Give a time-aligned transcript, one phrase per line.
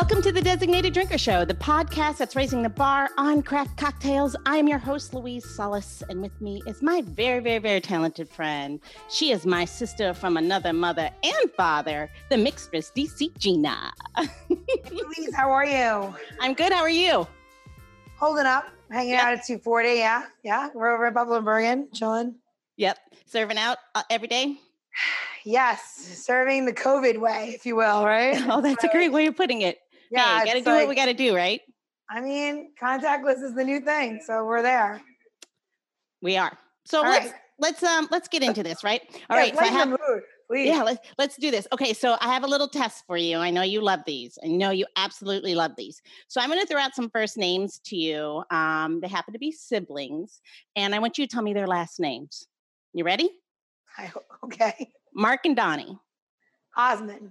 [0.00, 4.34] Welcome to the Designated Drinker Show, the podcast that's raising the bar on craft cocktails.
[4.46, 8.26] I am your host, Louise Solis, and with me is my very, very, very talented
[8.26, 8.80] friend.
[9.10, 13.92] She is my sister from another mother and father, the mixtress DC Gina.
[14.48, 16.14] Louise, how are you?
[16.40, 16.72] I'm good.
[16.72, 17.26] How are you?
[18.16, 19.22] Holding up, hanging Yep.
[19.22, 19.88] out at 240.
[19.90, 20.70] Yeah, yeah.
[20.72, 22.36] We're over at Buffalo and Bergen, chilling.
[22.78, 22.96] Yep.
[23.26, 24.56] Serving out uh, every day.
[25.42, 25.80] Yes,
[26.22, 28.36] serving the COVID way, if you will, right?
[28.50, 29.78] Oh, that's a great way of putting it.
[30.10, 31.60] Yeah, hey, got to it's do what we got to do, right?
[32.10, 35.00] I mean, contactless is the new thing, so we're there.
[36.22, 36.56] We are.
[36.84, 37.34] So All let's right.
[37.58, 39.00] let's um let's get into this, right?
[39.30, 39.54] All Yeah, right.
[39.54, 40.22] So I have mood.
[40.52, 41.68] Yeah, let's let's do this.
[41.72, 43.36] Okay, so I have a little test for you.
[43.38, 44.36] I know you love these.
[44.44, 46.02] I know you absolutely love these.
[46.26, 48.42] So I'm going to throw out some first names to you.
[48.50, 50.40] Um, they happen to be siblings,
[50.74, 52.48] and I want you to tell me their last names.
[52.92, 53.30] You ready?
[53.96, 54.10] I
[54.44, 54.90] okay.
[55.14, 55.96] Mark and Donnie.
[56.76, 57.30] Osmond.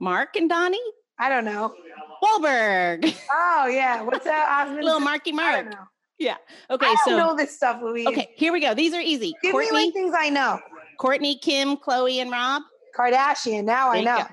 [0.00, 0.78] Mark and Donnie
[1.22, 1.72] I don't know.
[2.20, 3.14] Wahlberg.
[3.32, 4.84] Oh yeah, what's that, Osmond?
[4.84, 5.54] Little Marky I Mark.
[5.64, 5.84] don't know.
[6.18, 6.36] Yeah.
[6.68, 6.86] Okay.
[6.86, 8.08] I don't so know this stuff, Louise.
[8.08, 8.74] okay, here we go.
[8.74, 9.32] These are easy.
[9.40, 10.58] Give Courtney, me like things I know.
[10.98, 12.62] Courtney, Kim, Chloe, and Rob.
[12.98, 13.64] Kardashian.
[13.64, 14.24] Now There I know.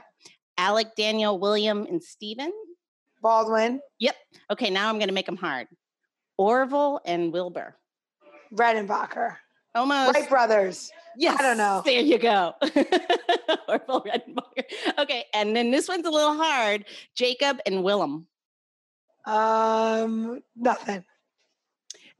[0.57, 2.51] Alec, Daniel, William, and Steven.
[3.21, 4.15] Baldwin, Yep.
[4.51, 5.67] Okay, now I'm going to make them hard.
[6.37, 7.75] Orville and Wilbur.
[8.53, 9.35] Redenbacher,
[9.75, 10.15] Almost.
[10.15, 10.91] Wright brothers.
[11.19, 11.37] Yes.
[11.37, 11.81] I don't know.
[11.83, 12.53] There you go.
[13.67, 14.63] Orville Redenbacher.
[14.99, 16.85] Okay, and then this one's a little hard.
[17.13, 18.25] Jacob and Willem.
[19.25, 21.03] Um, nothing.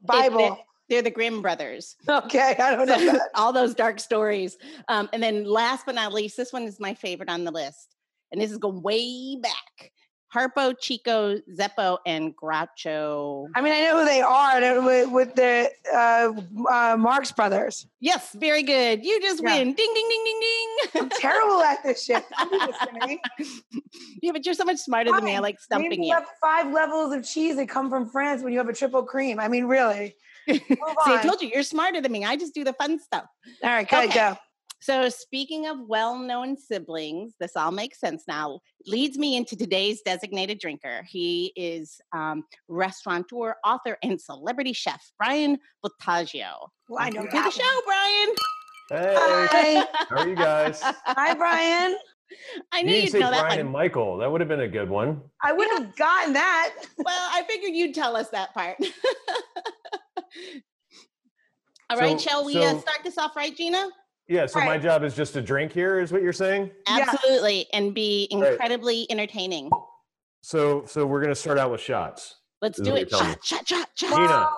[0.02, 0.38] Bible.
[0.38, 0.56] They're,
[0.90, 1.96] they're the Grimm brothers.
[2.06, 3.30] Okay, I don't know that.
[3.34, 4.58] all those dark stories.
[4.88, 7.96] Um, and then last but not least, this one is my favorite on the list.
[8.32, 9.92] And this is going way back.
[10.34, 13.48] Harpo, Chico, Zeppo, and Groucho.
[13.56, 16.32] I mean, I know who they are with, with the uh,
[16.70, 17.86] uh, Marx Brothers.
[18.00, 19.04] Yes, very good.
[19.04, 19.56] You just Yeah.
[19.58, 19.74] win.
[19.74, 21.02] Ding, ding, ding, ding, ding.
[21.02, 22.24] I'm terrible at this shit.
[22.38, 23.20] Don't do this to me.
[24.22, 25.34] yeah, but you're so much smarter than me.
[25.36, 26.14] I like stumping you.
[26.14, 29.40] up five levels of cheese that come from France when you have a triple cream.
[29.40, 30.14] I mean, really.
[30.48, 30.76] Move See,
[31.14, 32.24] I told you, you're smarter than me.
[32.24, 33.24] I just do the fun stuff.
[33.64, 34.14] All right, go, Okay.
[34.14, 34.36] go.
[34.82, 38.60] So, speaking of well known siblings, this all makes sense now.
[38.86, 41.02] Leads me into today's designated drinker.
[41.06, 46.68] He is um, restaurateur, author, and celebrity chef, Bryan Voltaggio.
[46.88, 48.28] Well, I know Welcome to the show, Bryan.
[48.88, 49.86] Hey, Hi.
[50.08, 50.80] how are you guys?
[51.04, 51.96] Hi, Bryan.
[52.72, 53.58] I You knew didn't you'd say know that Bryan one.
[53.60, 54.16] and Michael.
[54.16, 55.20] That would have been a good one.
[55.42, 56.74] I would have gotten that.
[56.96, 58.76] Well, I figured you'd tell us that part.
[61.90, 63.88] All right, So- shall we uh, start this off right, Gina?
[64.30, 66.70] Yeah, so my job is just to drink here, is what you're saying?
[66.86, 67.04] Yeah.
[67.08, 68.52] Absolutely, and be Right.
[68.52, 69.68] incredibly entertaining.
[70.42, 72.36] So so we're gonna start out with shots.
[72.62, 73.10] Let's do it.
[73.10, 74.10] Shot, shot, shot, shot.
[74.16, 74.48] Gina,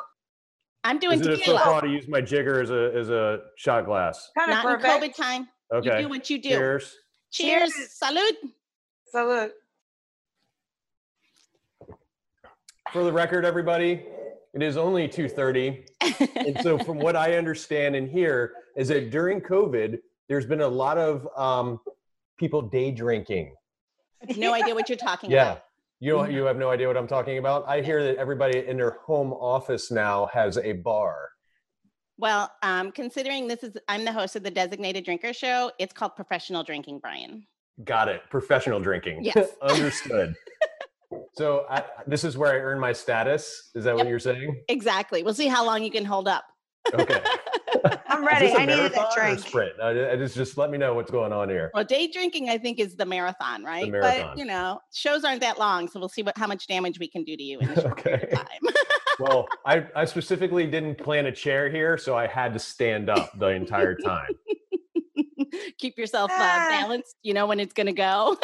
[0.84, 1.58] I'm doing is it a tequila.
[1.60, 4.30] faux pas to use my jigger as a as a shot glass?
[4.36, 4.86] kind of Not in.
[5.08, 5.48] COVID time.
[5.72, 5.96] Okay.
[5.96, 6.50] You do what you do.
[6.50, 6.94] Cheers.
[7.30, 7.72] Cheers.
[7.72, 7.98] Cheers.
[8.02, 8.32] Salud.
[9.10, 9.52] Salute.
[12.92, 14.04] For the record, everybody,
[14.54, 15.84] it is only 2:30.
[16.36, 19.98] And so from what I understand and hear is that during COVID,
[20.28, 21.80] there's been a lot of um,
[22.38, 23.54] people day drinking.
[24.36, 25.52] no idea what you're talking Yeah.
[25.52, 25.64] about.
[26.00, 26.32] You Mm-hmm.
[26.32, 27.64] you have no idea what I'm talking about.
[27.68, 31.28] I hear that everybody in their home office now has a bar.
[32.18, 35.72] Well, um, considering this is, I'm the host of the Designated Drinker Show.
[35.78, 37.46] It's called Professional Drinking, Bryan.
[37.84, 38.22] Got it.
[38.30, 39.24] Professional drinking.
[39.24, 39.48] Yes.
[39.62, 40.34] Understood.
[41.34, 43.70] So I, this is where I earn my status.
[43.74, 44.62] Is that what you're saying?
[44.68, 45.22] Exactly.
[45.22, 46.44] We'll see how long you can hold up.
[46.94, 47.22] Okay.
[48.08, 48.46] I'm Is ready.
[48.46, 49.38] this a I needed marathon that or drink.
[49.40, 49.72] sprint.
[49.80, 51.70] Uh, just just let me know what's going on here.
[51.74, 53.84] Well, day drinking, I think, is the marathon, right?
[53.84, 54.28] But marathon.
[54.30, 57.08] But you know, shows aren't that long, so we'll see what how much damage we
[57.08, 58.32] can do to you in a short period Okay.
[58.32, 58.60] of time.
[59.20, 63.30] Well, I, I specifically didn't plan a chair here, so I had to stand up
[63.38, 64.30] the entire time.
[65.78, 66.66] Keep yourself uh, Ah.
[66.70, 67.16] balanced.
[67.22, 68.38] You know when it's going to go.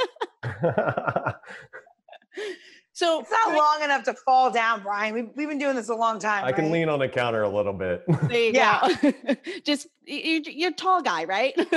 [2.93, 5.15] So It's not long enough to fall down, Bryan.
[5.15, 6.45] We've, we've been doing this a long time.
[6.45, 8.03] I can lean on the counter a little bit.
[8.29, 8.89] there you Yeah.
[9.01, 9.13] go.
[9.65, 11.55] Just you, you're a tall guy, right?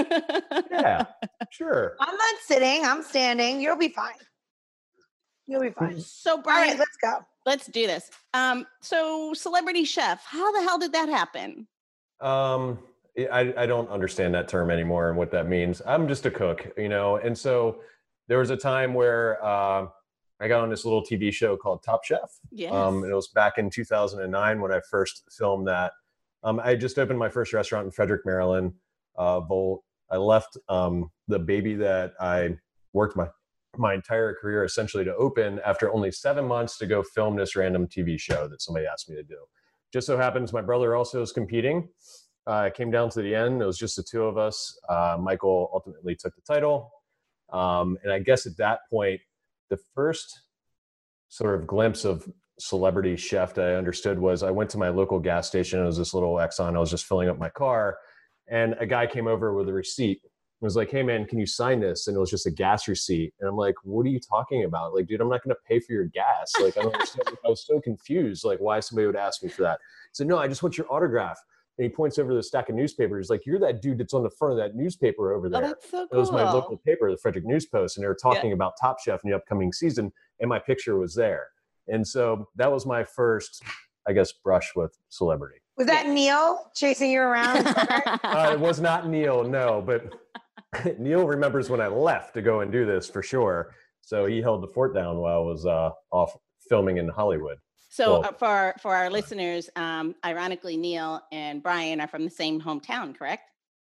[0.72, 1.06] yeah,
[1.52, 1.96] sure.
[2.00, 2.84] I'm not sitting.
[2.84, 3.62] I'm standing.
[3.62, 4.16] You'll be fine.
[5.46, 6.00] You'll be fine.
[6.00, 7.20] So Bryan, right, let's go.
[7.46, 8.09] let's do this.
[8.34, 11.68] Um, so celebrity chef, how the hell did that happen?
[12.20, 12.80] Um,
[13.32, 15.82] I, I don't understand that term anymore and what that means.
[15.85, 17.18] I'm just a cook, you know.
[17.18, 17.82] And so
[18.28, 19.88] there was a time where uh,
[20.41, 22.40] I got on this little TV show called Top Chef.
[22.52, 22.73] Yes.
[22.73, 25.93] Um, and it was back in 2009 when I first filmed that.
[26.43, 28.73] Um, I just opened my first restaurant in Frederick, Maryland.
[29.16, 29.84] Uh, Volt.
[30.09, 32.58] I left um, the baby that I
[32.93, 33.28] worked my
[33.78, 37.87] my entire career essentially to open after only seven months to go film this random
[37.87, 39.37] TV show that somebody asked me to do.
[39.94, 41.87] Just so happens my brother also is competing.
[42.47, 43.61] Uh, came down to the end.
[43.61, 44.78] It was just the two of us.
[44.90, 46.91] Uh, Michael ultimately took the title.
[47.53, 49.22] Um, and I guess at that point,
[49.72, 50.41] the first
[51.29, 52.29] sort of glimpse of
[52.59, 55.79] celebrity chef that I understood was I went to my local gas station.
[55.79, 56.76] It was this little Exxon.
[56.76, 57.97] I was just filling up my car,
[58.47, 60.20] and a guy came over with a receipt.
[60.22, 62.88] and was like, "Hey man, can you sign this?" And it was just a gas
[62.88, 63.34] receipt.
[63.40, 64.94] And I'm like, "What are you talking about?
[64.94, 66.53] Like, dude, I'm not going to pay for your gas.
[66.62, 69.64] Like, I don't understand." I was so confused, like why somebody would ask me for
[69.64, 69.79] that.
[69.79, 71.40] He said, "No, I just want your autograph."
[71.82, 73.32] And he points over the stack of newspapers.
[73.32, 75.90] Like, "You're that dude that's on the front of that newspaper over Oh, there." that's
[75.90, 76.16] so cool.
[76.16, 79.00] It was my local paper, the Frederick News Post, and they were talking about Top
[79.00, 81.48] Chef in the upcoming season, and my picture was there.
[81.88, 83.64] And so that was my first,
[84.08, 85.58] I guess, brush with celebrity.
[85.76, 87.66] Was that Neil chasing you around?
[88.24, 90.14] Uh, it was not Neil, no, but
[91.00, 93.74] Neil remembers when I left to go and do this for sure.
[94.02, 96.38] So he held the fort down while I was uh, off
[96.70, 97.58] filming in Hollywood.
[97.91, 102.23] So Well- uh, for our, for our listeners, um, ironically, Neil and Bryan are from
[102.23, 103.43] the same hometown, correct?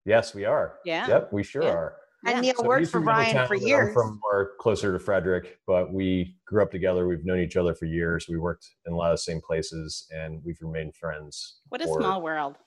[0.06, 0.80] Yes, we are.
[0.84, 1.08] Yeah.
[1.08, 1.70] Yep, we sure Yeah.
[1.74, 1.98] are.
[2.26, 3.90] and Neil So worked for Bryan for years.
[3.90, 7.08] I'm from more closer to Frederick, but we grew up together.
[7.08, 8.28] We've known each other for years.
[8.28, 11.60] We worked in a lot of the same places, and we've remained friends.
[11.70, 12.58] What a for small world.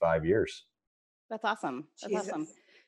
[0.00, 0.64] five years.
[1.30, 1.86] That's awesome.
[2.02, 2.46] That's awesome.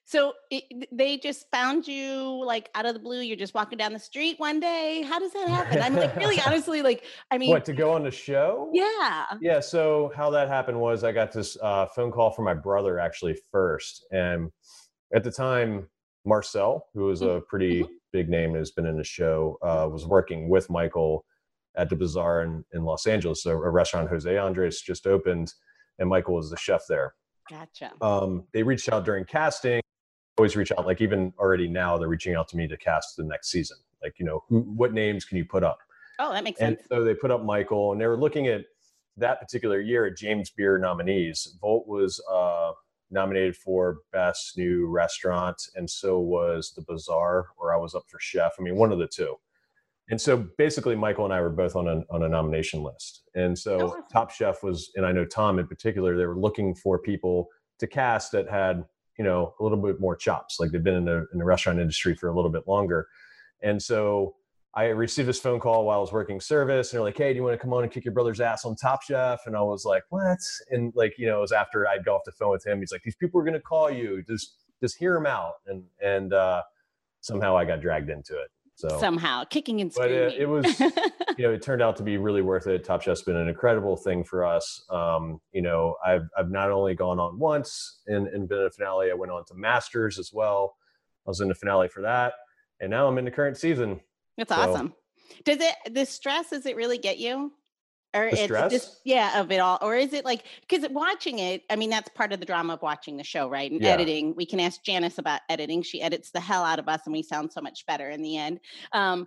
[0.09, 3.21] So it, they just found you like out of the blue.
[3.21, 5.03] You're just walking down the street one day.
[5.07, 5.83] How does that happen?
[5.83, 8.71] I'm like really honestly like I mean what to go on the show?
[8.73, 9.27] yeah.
[9.43, 9.61] Yeah.
[9.61, 13.37] So how that happened was I got this uh, phone call from my brother actually
[13.53, 14.51] first, and
[15.15, 15.87] at the time
[16.25, 20.49] Marcel, who was a pretty big name, has been in the show, uh, was working
[20.49, 21.27] with Michael
[21.77, 25.53] at the Bazaar in, in Los Angeles, so a restaurant Jose Andres just opened,
[25.99, 27.13] and Michael was the chef there.
[27.51, 27.93] Gotcha.
[28.01, 29.83] Um, they reached out during casting.
[30.39, 33.25] Always reach out, like even already now, they're reaching out to me to cast the
[33.25, 33.77] next season.
[34.03, 35.79] Like, you know, who, what names can you put up?
[36.21, 36.69] Oh, that makes sense.
[36.69, 36.89] And sense.
[36.89, 38.65] so they put up Michael, and they were looking at
[39.17, 41.57] that particular year at James Beard nominees.
[41.61, 42.71] Volt was uh,
[43.11, 48.21] nominated for Best New Restaurant, and so was The Bazaar, where I was up for
[48.21, 48.53] Chef.
[48.59, 49.35] I mean, one of the two.
[50.11, 53.25] And so basically, Michael and I were both on a, on a nomination list.
[53.35, 54.03] And so Oh.
[54.11, 57.49] Top Chef was, and I know Tom in particular, they were looking for people
[57.79, 58.85] to cast that had,
[59.19, 61.81] you know, a little bit more chops, like they've been in the, in the restaurant
[61.81, 63.07] industry for a little bit longer.
[63.63, 64.37] And so
[64.75, 67.37] I received this phone call while I was working service, and they're like, "Hey, do
[67.37, 69.63] you want to come on and kick your brother's ass on Top Chef?" And I
[69.63, 70.39] was like, "What?"
[70.71, 72.79] And like, you know, it was after I'd go off the phone with him.
[72.79, 74.23] He's like, "These people are going to call you.
[74.29, 76.63] Just, just hear them out." And and uh,
[77.21, 78.51] somehow I got dragged into it.
[78.79, 80.23] So, Somehow kicking and but screaming.
[80.35, 80.79] it, it was,
[81.37, 82.85] you know, it turned out to be really worth it.
[82.85, 84.85] Top Chef's been an incredible thing for us.
[84.89, 88.71] Um, you know, I've I've not only gone on once and, and been in a
[88.71, 89.11] finale.
[89.11, 90.77] I went on to Masters as well.
[91.27, 92.35] I was in the finale for that,
[92.79, 93.99] and now I'm in the current season.
[94.37, 94.95] That's So- awesome.
[95.45, 96.51] Does it the stress?
[96.51, 97.53] Does it really get you?
[98.15, 98.71] Or The it's stress?
[98.71, 101.63] just yeah of it all, or is it like because watching it?
[101.71, 103.71] I mean, that's part of the drama of watching the show, right?
[103.71, 103.93] And Yeah.
[103.93, 104.35] editing.
[104.35, 105.83] We can ask Janice about editing.
[105.83, 108.37] She edits the hell out of us, and we sound so much better in the
[108.39, 108.61] end.
[108.93, 109.27] Um,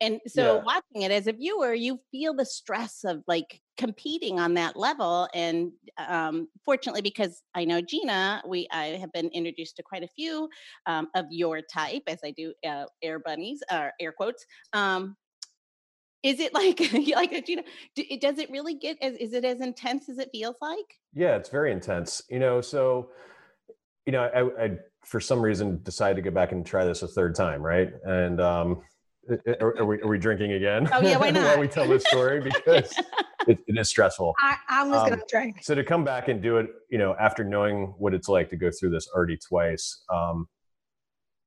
[0.00, 0.62] and so Yeah.
[0.64, 5.28] watching it as a viewer, you feel the stress of like competing on that level.
[5.34, 10.08] And um, fortunately, because I know Gina, we I have been introduced to quite a
[10.08, 10.48] few
[10.86, 14.44] um, of your type, as I do uh, air bunnies or air quotes.
[14.72, 15.16] Um,
[16.22, 17.62] is it like you like Gina?
[17.94, 18.96] d- it- Does it really get?
[19.02, 20.98] As, is it as intense as it feels like?
[21.14, 22.22] Yeah, it's very intense.
[22.30, 23.10] You know, so
[24.06, 24.70] you know, I, I
[25.04, 27.90] for some reason decided to go back and try this a third time, right?
[28.04, 28.82] And um,
[29.30, 30.88] i- i- are, are we are we drinking again?
[30.92, 31.58] Oh, yeah, why While not?
[31.58, 32.92] we tell this story because
[33.46, 34.34] it, it is stressful.
[34.38, 35.58] I, I'm just Um, gonna drink.
[35.62, 38.56] So to come back and do it, you know, after knowing what it's like to
[38.56, 40.48] go through this already twice, um,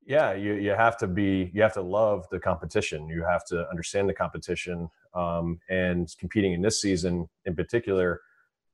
[0.05, 3.07] yeah, you you have to be you have to love the competition.
[3.09, 8.21] You have to understand the competition, um, and competing in this season in particular.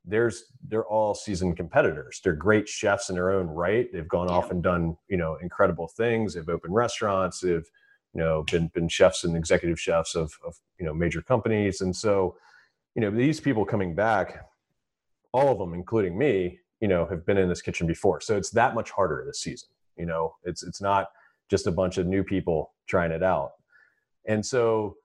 [0.03, 2.19] There's they're all seasoned competitors.
[2.23, 3.87] They're great chefs in their own right.
[3.93, 4.35] They've gone Yeah.
[4.35, 6.33] off and done you know incredible things.
[6.33, 7.39] They've opened restaurants.
[7.39, 7.69] They've
[8.13, 11.81] you know been been chefs and executive chefs of of you know major companies.
[11.81, 12.35] And so
[12.95, 14.47] you know these people coming back
[15.33, 18.19] all of them, including me, you know, have been in this kitchen before.
[18.19, 19.69] So it's that much harder this season.
[19.95, 21.07] You know, it's it's not
[21.51, 23.51] just a bunch of new people trying it out.
[24.25, 24.95] And so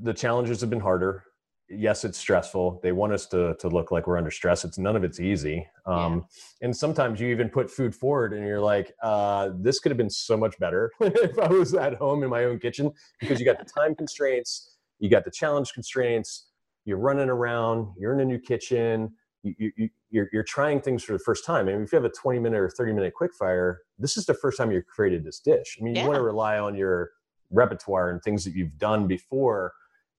[0.00, 1.24] the challenges have been harder.
[1.70, 2.80] Yes, it's stressful.
[2.82, 4.64] They want us to to look like we're under stress.
[4.66, 5.66] It's none of it's easy.
[5.86, 6.26] Um,
[6.60, 10.10] And sometimes you even put food forward, and you're like, uh, "This could have been
[10.10, 13.58] so much better if I was at home in my own kitchen." Because you got
[13.58, 16.48] the time constraints, you got the challenge constraints.
[16.84, 17.94] You're running around.
[17.98, 21.44] You're in a new kitchen you, you, you- you're, you're trying things for the first
[21.44, 21.66] time.
[21.68, 24.26] I mean, if you have a 20 minute or 30 minute quick fire, this is
[24.26, 25.78] the first time you've created this dish.
[25.80, 27.10] I mean, you want to rely on your
[27.50, 29.72] repertoire and things that you've done before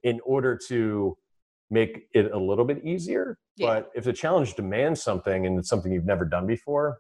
[0.04, 1.18] in order to
[1.70, 3.38] make it a little bit easier.
[3.58, 3.68] Yeah.
[3.68, 7.00] But if the challenge demands something and it's something you've never done before,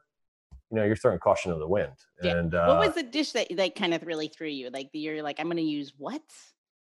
[0.71, 1.93] you know, you're throwing caution to the wind.
[2.23, 2.37] Yeah.
[2.37, 4.69] And uh, what was the dish that that kind of really threw you?
[4.69, 6.21] Like you're like, I'm going to use what?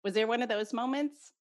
[0.03, 1.33] Was there one of those moments?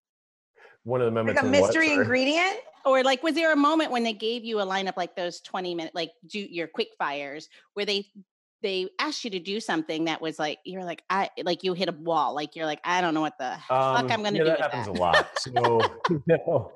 [0.83, 2.57] One of the moments Like a in what, mystery ingredient.
[2.85, 5.73] Or like was there a moment when they gave you a lineup like those 20
[5.73, 8.05] minute like do your quick fires where they
[8.63, 11.89] they asked you to do something that was like you're like I like you hit
[11.89, 14.43] a wall like you're like I don't know what the fuck Um, I'm gonna yeah,
[14.43, 14.97] do that happens that.
[14.97, 15.27] a lot.
[15.37, 16.71] So you know,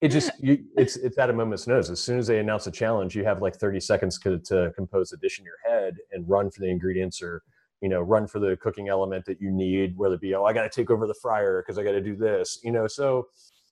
[0.00, 1.90] it just you, it's it's at a moment's notice.
[1.90, 5.12] As soon as they announce a challenge, you have like 30 seconds to, to compose
[5.12, 7.42] a dish in your head and run for the ingredients or
[7.80, 9.96] you know run for the cooking element that you need.
[9.98, 12.00] Whether it be oh I got to take over the fryer because I got to
[12.00, 12.60] do this.
[12.62, 13.26] You know, so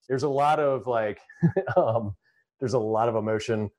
[0.09, 1.21] there's a lot of like
[1.77, 2.17] um,
[2.59, 3.71] there's a lot of emotion.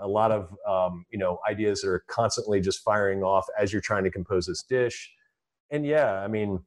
[0.00, 3.82] A lot of um, you know ideas that are constantly just firing off as you're
[3.82, 5.10] trying to compose this dish
[5.70, 6.60] and yeah i mean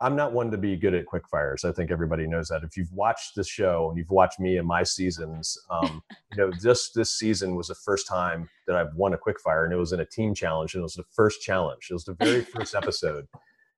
[0.00, 1.64] I'm not one to be good at quick fires.
[1.64, 2.62] I think everybody knows that.
[2.62, 6.52] If you've watched the show and you've watched me and my seasons, um, you know,
[6.62, 9.76] this this season was the first time that I've won a quick fire, and it
[9.76, 11.88] was in a team challenge, and it was the first challenge.
[11.90, 13.26] It was the very first episode,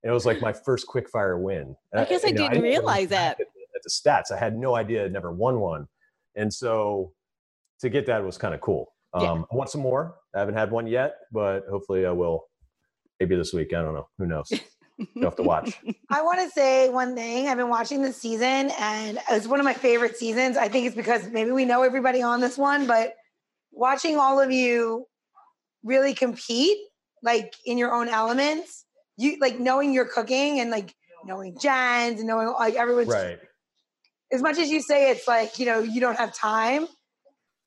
[0.03, 1.75] and it was like my first quick fire win.
[1.95, 3.33] I guess I know, didn't realize that.
[3.33, 3.45] At, the-
[3.75, 5.89] at the stats, I had no idea I'd never won one,
[6.35, 7.13] and so
[7.81, 8.93] to get that was kind of cool.
[9.13, 9.43] Um, Yeah.
[9.53, 10.17] I want some more.
[10.35, 12.45] I haven't had one yet, but hopefully I will.
[13.19, 13.75] Maybe this week.
[13.75, 14.09] I don't know.
[14.19, 14.51] Who knows?
[15.15, 15.79] You'll have to watch.
[16.11, 17.49] I want to say one thing.
[17.49, 20.57] I've been watching this season and it's one of my favorite seasons.
[20.57, 23.15] I think it's because maybe we know everybody on this one, but
[23.73, 25.07] watching all of you
[25.83, 26.77] really compete
[27.23, 28.85] like in your own elements,
[29.17, 30.95] you like knowing your cooking and like
[31.25, 33.39] knowing Jen's and knowing like everyone's right.
[34.33, 36.87] as much as you say it's like, you know, you don't have time,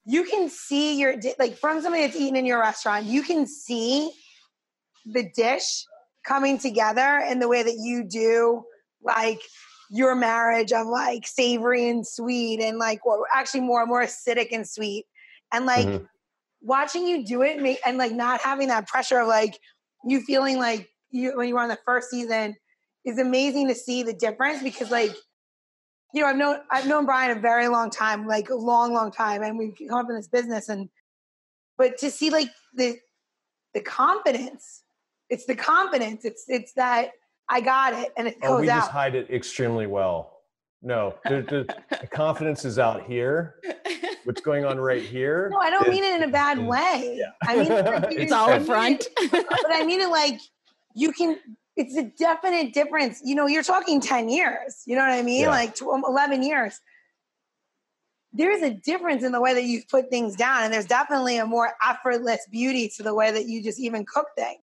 [0.05, 4.12] you can see your like from somebody that's eaten in your restaurant, you can see
[5.05, 5.86] the dish
[6.25, 8.63] coming together in the way that you do
[9.03, 9.41] like
[9.89, 14.48] your marriage of like savory and sweet and like or actually more and more acidic
[14.51, 15.05] and sweet
[15.51, 16.07] and like Mhm.
[16.62, 19.60] watching you do it and like not having that pressure of like
[20.05, 22.55] you feeling like you when you were on the first season
[23.05, 25.13] is amazing to see the difference because like
[26.13, 29.12] you know I've known I've known Bryan a very long time like a long long
[29.12, 30.88] time and we've come up in this business and
[31.77, 32.96] but to see like the
[33.74, 34.84] the confidence
[35.29, 37.12] it's the confidence it's it's that
[37.50, 40.29] I got it and it Oh, goes we just hide it extremely well.
[40.86, 41.41] No, the,
[41.89, 43.55] the, the confidence is out here.
[44.25, 45.50] What's going on right here?
[45.51, 47.32] no I don't is- mean it in a bad is- way yeah.
[47.46, 49.08] I mean it like, it's all I in front.
[49.32, 50.39] but I mean it like
[50.96, 51.38] you can.
[51.75, 53.22] It's a definite difference.
[53.24, 54.84] You know, you're talking ten years.
[54.86, 55.42] You know what I mean?
[55.42, 55.50] Yeah.
[55.50, 56.80] Like tw- um, eleven years.
[58.32, 61.46] There's a difference in the way that you put things down, and there's definitely a
[61.46, 64.62] more effortless beauty to the way that you just even cook things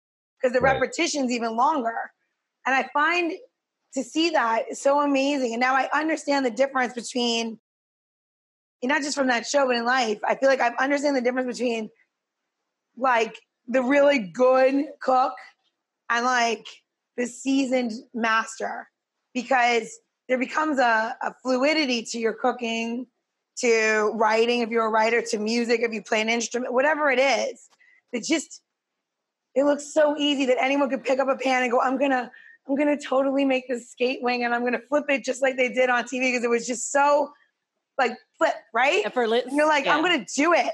[0.40, 0.80] because the Right.
[0.80, 2.12] repetition's even longer.
[2.66, 3.32] And I find
[3.94, 5.52] to see that is so amazing.
[5.52, 7.58] And now I understand the difference between,
[8.82, 10.18] and not just from that show, but in life.
[10.26, 11.88] I feel like I understand the difference between
[12.96, 15.34] like the really good cook
[16.10, 16.66] and like
[17.16, 18.88] the seasoned master
[19.34, 23.06] because there becomes a, a fluidity to your cooking
[23.58, 27.18] to writing if you're a writer to music if you play an instrument whatever it
[27.18, 27.68] is
[28.12, 28.62] it just
[29.54, 32.30] it looks so easy that anyone could pick up a pan and go i'm gonna
[32.66, 35.68] i'm gonna totally make this skate wing and i'm gonna flip it just like they
[35.68, 37.30] did on tv because it was just so
[37.98, 39.44] like flip right Effortless.
[39.46, 40.72] and you're like, I'm gonna do it.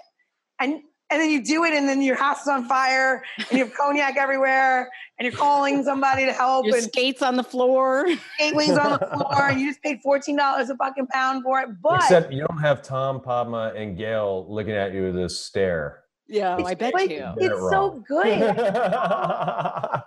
[0.61, 3.64] And and then you do it, and then your house is on fire, and you
[3.64, 8.06] have cognac everywhere, and you're calling somebody to help, Your and skates on the floor.
[8.34, 11.60] skate wings on the floor, and you just paid fourteen dollars a fucking pound for
[11.60, 11.68] it.
[11.82, 16.04] But Except you don't have Tom, Padma, and Gail looking at you with this stare.
[16.30, 17.16] Yeah, It's I bet like- you.
[17.18, 18.26] Get it it's so good.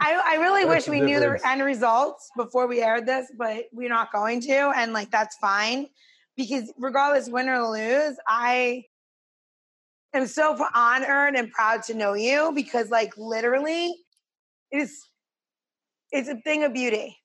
[0.00, 3.30] I, I really That's wish the we knew the end results before we aired this,
[3.38, 5.86] but we're not going to, and like that's fine
[6.36, 8.82] because regardless win or lose, I
[10.16, 13.94] am so honored and proud to know you because like literally,
[14.70, 15.02] it is
[16.12, 17.16] it's a thing of beauty,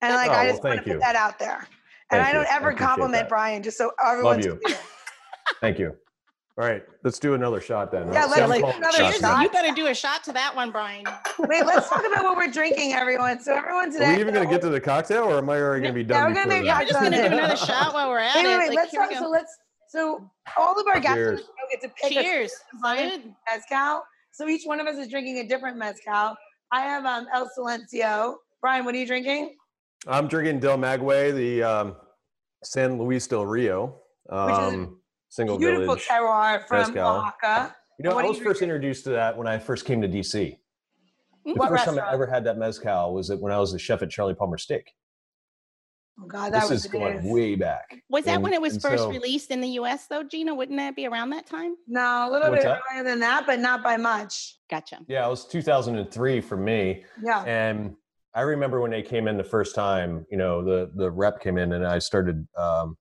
[0.00, 1.66] and like Oh, I well, just want to thank put that out there.
[2.10, 3.28] And Thank I don't I ever appreciate compliment that.
[3.28, 4.58] Bryan, just so everyone's you.
[5.60, 5.94] Thank you.
[6.60, 8.12] All right, let's do another shot then.
[8.12, 9.36] Yeah, let's I'm do another shots shot.
[9.36, 9.42] now.
[9.42, 11.04] You better do a shot to that one, Bryan.
[11.38, 13.38] Wait, let's talk about what we're drinking, everyone.
[13.40, 14.06] So everyone today.
[14.06, 16.02] Are we even going to get to the cocktail, or am I already going to
[16.04, 16.80] be Yeah, done we're gonna make- Yeah, that?
[16.82, 18.48] we're just gonna do another shot while we're at Wait, it.
[18.48, 18.68] wait, wait.
[18.70, 19.56] Like, let's here we talk, so let's
[19.88, 21.40] so all of our guests on the Cheers.
[21.40, 22.52] show get to pick Cheers.
[22.84, 23.34] a Dude.
[23.50, 24.02] mezcal.
[24.32, 26.36] So each one of us is drinking a different mezcal.
[26.72, 28.36] I have um, El Silencio.
[28.60, 29.56] Bryan, what are you drinking?
[30.06, 31.96] I'm drinking Del Maguey, the um,
[32.64, 36.06] San Luis del Rio is a um, single Beautiful village.
[36.06, 37.16] terroir from mezcal.
[37.26, 37.74] Oaxaca.
[37.98, 38.64] You know, What I was first drinking?
[38.68, 40.56] introduced to that when I first came to DC.
[41.44, 43.78] The What first time I ever had that mezcal was that when I was the
[43.78, 44.92] chef at Charlie Palmer Steak.
[46.20, 47.24] Oh God, that This was is going it.
[47.24, 48.02] way back.
[48.10, 50.54] Was that And- when it was first so- released in the US though, Gina?
[50.54, 51.76] Wouldn't that be around that time?
[51.86, 52.82] No, a little What's bit that?
[52.90, 54.58] earlier than that, but not by much.
[54.68, 54.98] Gotcha.
[55.06, 57.04] Yeah, it was 2003 for me.
[57.22, 57.42] Yeah.
[57.44, 57.96] And
[58.34, 61.56] I remember when they came in the first time, you know, the the rep came
[61.56, 62.96] in and I started, um,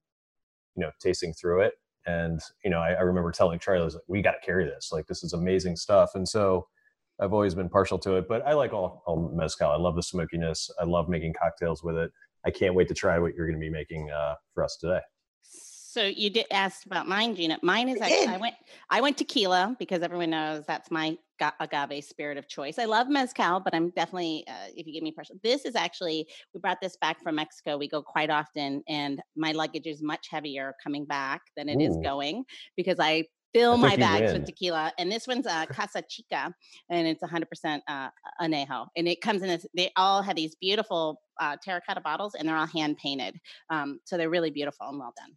[0.76, 1.74] you know, tasting through it,
[2.06, 4.66] and you know, I, I remember telling Charlie, I was like, "We got to carry
[4.66, 4.90] this.
[4.92, 6.68] Like, this is amazing stuff." And so,
[7.20, 9.72] I've always been partial to it, but I like all, all mezcal.
[9.72, 10.70] I love the smokiness.
[10.80, 12.12] I love making cocktails with it.
[12.48, 15.01] I can't wait to try what you're going to be making uh, for us today.
[15.44, 17.60] So you did ask about mine, Gina.
[17.62, 18.56] Mine is actually I went
[18.89, 21.18] I went tequila because everyone knows that's my
[21.60, 22.80] agave spirit of choice.
[22.80, 25.34] I love mezcal, but I'm definitely uh, if you give me pressure.
[25.44, 27.77] This is actually we brought this back from Mexico.
[27.77, 31.88] We go quite often, and my luggage is much heavier coming back than it Ooh.
[31.88, 32.46] is going
[32.77, 34.94] because I fill my bags with tequila.
[34.98, 36.54] And this one's uh, Casa Chica,
[36.89, 38.10] and it's 100% uh,
[38.42, 38.88] anejo.
[38.96, 39.66] And it comes in this.
[39.75, 43.39] They all have these beautiful uh, terracotta bottles, and they're all hand painted.
[43.70, 45.36] Um, so they're really beautiful and well done.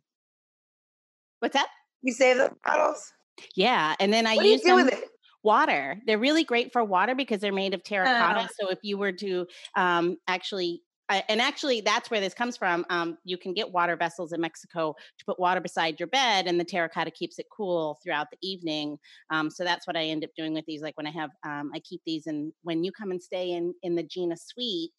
[1.41, 1.69] What's that?
[2.03, 3.13] You save the bottles?
[3.55, 3.95] Yeah.
[4.01, 5.05] And then I what use do them, with it?
[5.43, 5.99] water.
[6.07, 8.41] They're really great for water because they're made of terracotta.
[8.41, 10.83] Uh, so if you were to um, actually
[11.29, 14.95] and actually that's where this comes from um, you can get water vessels in mexico
[15.19, 18.99] to put water beside your bed and the terracotta keeps it cool throughout the evening
[19.31, 21.71] um, so that's what i end up doing with these like when i have um,
[21.75, 24.91] i keep these and when you come and stay in in the gina suite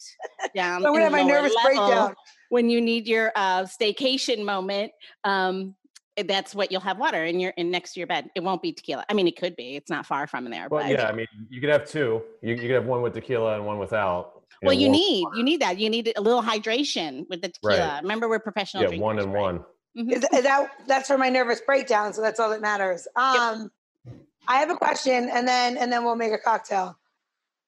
[0.55, 2.15] down so in my nervous level, breakdown
[2.49, 4.91] when you need your uh, staycation moment
[5.23, 5.75] um,
[6.17, 8.29] Eh, that's what you'll have water in your in next to your bed.
[8.35, 9.05] It won't be tequila.
[9.09, 9.75] I mean, it could be.
[9.75, 10.67] It's not far from there.
[10.69, 11.07] Well, yeah.
[11.07, 12.21] I mean, you could have two.
[12.41, 14.40] You, you could have one with tequila and one without.
[14.63, 15.37] Well, you need water.
[15.37, 15.79] you need that.
[15.79, 17.77] You need a little hydration with the tequila.
[17.77, 18.01] Right.
[18.01, 18.83] Remember, we're professional.
[18.83, 19.41] Yeah, drinkers, one and right?
[19.41, 19.59] one.
[19.97, 20.09] Mm-hmm.
[20.11, 22.13] Is, is, that that's for my nervous breakdown?
[22.13, 23.07] So that's all that matters.
[23.15, 23.71] Um,
[24.05, 24.15] yep.
[24.47, 26.97] I have a question, and then and then we'll make a cocktail.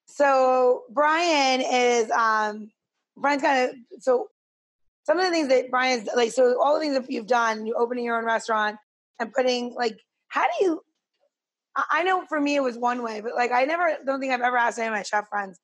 [0.05, 2.71] So Bryan is um
[3.17, 4.27] Bryan's kind of so
[5.05, 7.75] some of the things that Bryan's like, so all the things that you've done, you
[7.75, 8.77] opening your own restaurant
[9.19, 9.97] and putting like,
[10.27, 10.81] how do you?
[11.75, 14.41] I know for me it was one way, but like I never don't think I've
[14.41, 15.59] ever asked any of my chef friends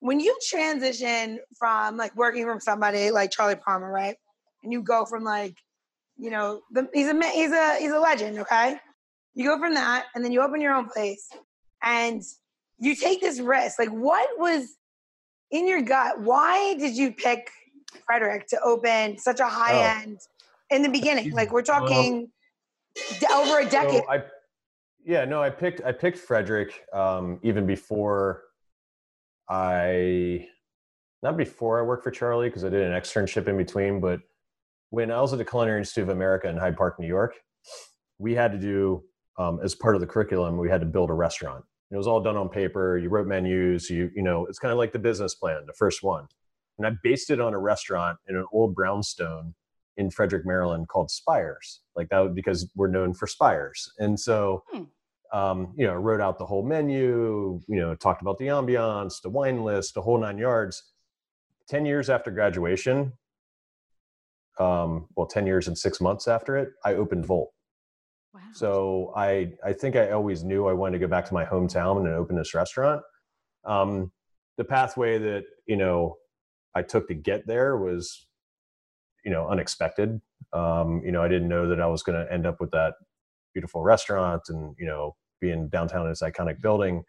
[0.00, 4.16] when you transition from like working from somebody like Charlie Palmer, right?
[4.62, 5.56] And you go from like,
[6.16, 8.78] you know, the, he's a he's a he's a legend, okay?
[9.34, 11.28] You go from that, and then you open your own place,
[11.82, 12.22] and
[12.78, 13.78] you take this risk.
[13.78, 14.76] Like, what was
[15.50, 16.20] in your gut?
[16.20, 17.50] Why did you pick
[18.04, 20.00] Frederick to open such a high oh.
[20.00, 20.18] end
[20.70, 21.30] in the beginning.
[21.32, 22.30] Like we're talking
[23.32, 24.02] over a decade.
[24.02, 24.24] So I,
[25.04, 28.42] yeah, no, I picked I picked Frederick um, even before
[29.48, 30.48] I
[31.22, 34.20] not before I worked for Charlie because I did an externship in between, but
[34.90, 37.34] when I was at the Culinary Institute of America in Hyde Park, New York,
[38.18, 39.02] we had to do
[39.38, 41.64] um, as part of the curriculum, we had to build a restaurant.
[41.90, 42.98] It was all done on paper.
[42.98, 43.90] You wrote menus.
[43.90, 46.26] You you know, it's kind of like the business plan, the first one
[46.78, 49.54] and I based it on a restaurant in an old brownstone
[49.96, 51.80] in Frederick, Maryland called Spires.
[51.94, 53.90] Like that because we're known for Spires.
[53.98, 54.84] And so, hmm.
[55.32, 59.30] Um, you know, wrote out the whole menu, you know, talked about the ambiance, the
[59.30, 60.82] wine list, the whole nine yards.
[61.68, 63.12] 10 years after graduation,
[64.58, 67.50] um, well, 10 years and six months after it, I opened Volt.
[68.32, 68.40] Wow.
[68.52, 71.98] So I, I think I always knew I wanted to go back to my hometown
[71.98, 73.02] and open this restaurant.
[73.64, 74.12] Um,
[74.56, 76.16] the pathway that, you know,
[76.74, 78.26] I took to get there was,
[79.24, 80.20] you know, unexpected.
[80.52, 82.94] Um, you know, I didn't know that I was going to end up with that
[83.56, 87.02] beautiful restaurant and, you know, being downtown in this iconic building.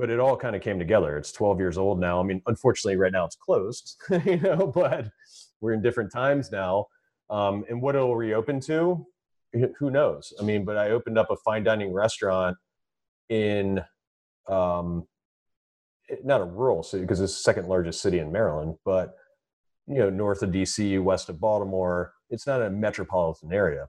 [0.00, 1.16] But it all kind of came together.
[1.16, 2.18] It's 12 years old now.
[2.18, 5.06] I mean, unfortunately, right now it's closed, you know, but
[5.60, 6.86] we're in different times now.
[7.28, 9.06] Um, and what it'll reopen to,
[9.78, 10.32] who knows?
[10.40, 12.56] I mean, but I opened up a fine dining restaurant
[13.28, 13.80] in
[14.48, 15.06] um,
[16.24, 19.14] not a rural city because it's the second largest city in Maryland, but
[19.86, 23.88] you know, north of DC, west of Baltimore, it's not a metropolitan area.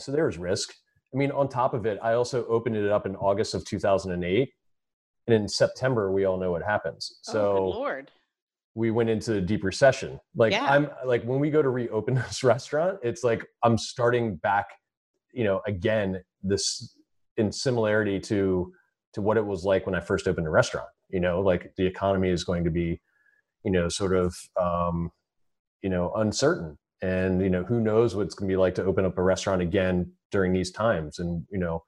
[0.00, 0.74] So there's risk.
[1.12, 4.50] I mean, on top of it, I also opened it up in August of 2008.
[5.26, 7.20] And in September, we all know what happens.
[7.28, 8.10] Oh, so oh, Lord.
[8.74, 10.18] we went into a deep recession.
[10.34, 10.64] Like yeah.
[10.64, 14.66] I'm like when we go to reopen this restaurant, it's like I'm starting back,
[15.32, 16.96] you know, again, this
[17.36, 18.72] in similarity to
[19.14, 21.86] to what it was like when I first opened a restaurant you know like the
[21.86, 23.00] economy is going to be
[23.64, 25.10] you know sort of um,
[25.82, 28.84] you know uncertain and you know who knows what it's going to be like to
[28.84, 31.82] open up a restaurant again during these times and you know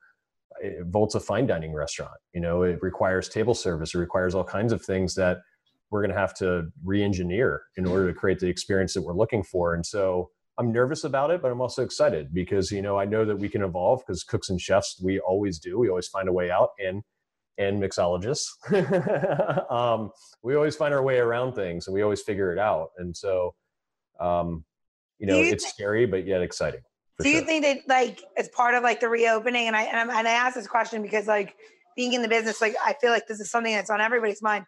[0.82, 4.72] volt's a fine dining restaurant you know it requires table service it requires all kinds
[4.72, 5.38] of things that
[5.90, 9.42] we're going to have to re-engineer in order to create the experience that we're looking
[9.42, 13.04] for and so i'm nervous about it but i'm also excited because you know i
[13.04, 16.28] know that we can evolve because cooks and chefs we always do we always find
[16.28, 17.02] a way out and
[17.60, 18.48] and mixologists.
[19.70, 20.10] um,
[20.42, 22.88] we always find our way around things and we always figure it out.
[22.96, 23.54] And so,
[24.18, 24.64] um,
[25.18, 26.80] you know, you it's th- scary, but yet exciting.
[27.22, 27.40] Do sure.
[27.40, 29.66] you think that like it's part of like the reopening?
[29.66, 31.56] And I, and, and I asked this question because like
[31.96, 34.64] being in the business, like I feel like this is something that's on everybody's mind.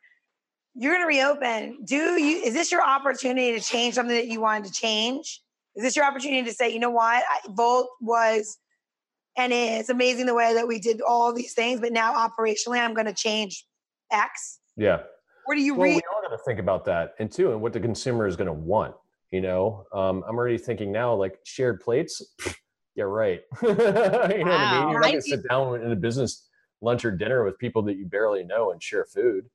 [0.74, 1.78] you're going to reopen.
[1.84, 2.42] Do you?
[2.42, 5.40] Is this your opportunity to change something that you wanted to change?
[5.76, 8.58] Is this your opportunity to say, you know what, I, Volt was
[9.38, 12.92] and is amazing the way that we did all these things, but now operationally, I'm
[12.92, 13.64] going to change
[14.12, 14.58] X.
[14.76, 14.98] Yeah.
[15.46, 15.96] Where do you Well, read?
[15.96, 18.48] we all got to think about that, and too, and what the consumer is going
[18.48, 18.94] to want.
[19.32, 22.22] You know, um, I'm already thinking now, like shared plates.
[22.94, 23.40] Yeah, right.
[23.62, 24.90] you know what I mean?
[24.90, 26.46] You're not going to sit down in a business
[26.82, 29.46] lunch or dinner with people that you barely know and share food.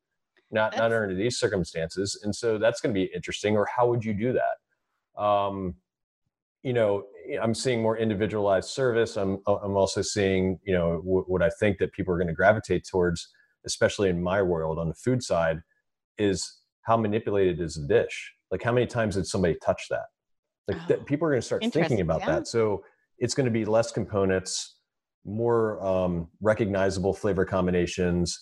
[0.50, 3.56] Not not under these circumstances, and so that's going to be interesting.
[3.56, 5.22] Or how would you do that?
[5.22, 5.76] Um,
[6.64, 7.04] you know,
[7.40, 9.16] I'm seeing more individualized service.
[9.18, 12.34] I'm I'm also seeing, you know, what, what I think that people are going to
[12.34, 13.28] gravitate towards,
[13.66, 15.62] especially in my world on the food side,
[16.18, 18.34] is how manipulated is the dish?
[18.52, 20.06] Like how many times did somebody touch that?
[20.68, 22.28] Like Oh, that people are going to start thinking about yeah.
[22.28, 22.48] that.
[22.48, 22.84] So
[23.20, 24.76] it's going to be less components,
[25.26, 28.40] more um, recognizable flavor combinations.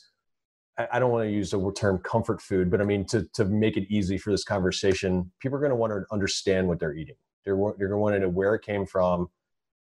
[0.78, 3.46] I, I don't want to use the term comfort food, but I mean to to
[3.46, 6.96] make it easy for this conversation, people are going to want to understand what they're
[6.96, 7.16] eating.
[7.46, 9.30] They're they're going to want to know where it came from,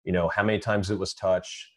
[0.04, 1.68] you know, how many times it was touched.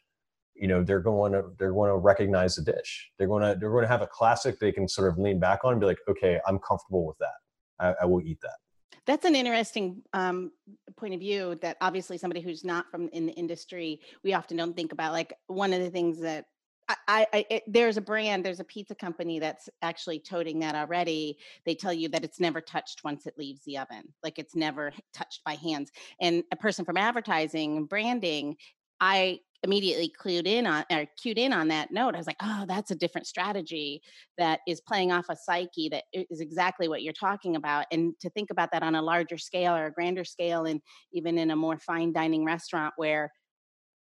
[0.55, 3.11] You know, they're going to they're going to recognize the dish.
[3.17, 5.63] They're going to they're going to have a classic they can sort of lean back
[5.63, 7.33] on and be like, okay, I'm comfortable with that.
[7.79, 8.57] I, I will eat that.
[9.05, 10.51] That's an interesting um,
[10.97, 11.57] point of view.
[11.61, 15.11] That obviously somebody who's not from in the industry, we often don't think about.
[15.11, 16.45] Like one of the things that
[16.87, 21.37] I, I, it, there's a brand, there's a pizza company that's actually toting that already.
[21.65, 24.91] They tell you that it's never touched once it leaves the oven, like it's never
[25.13, 25.91] touched by hands.
[26.21, 28.57] And a person from advertising and branding,
[28.99, 32.15] I immediately clued in on or cued in on that note.
[32.15, 34.01] I was like, oh, that's a different strategy
[34.37, 37.85] that is playing off a psyche that is exactly what you're talking about.
[37.91, 40.79] And to think about that on a larger scale or a grander scale, and
[41.11, 43.31] even in a more fine dining restaurant where,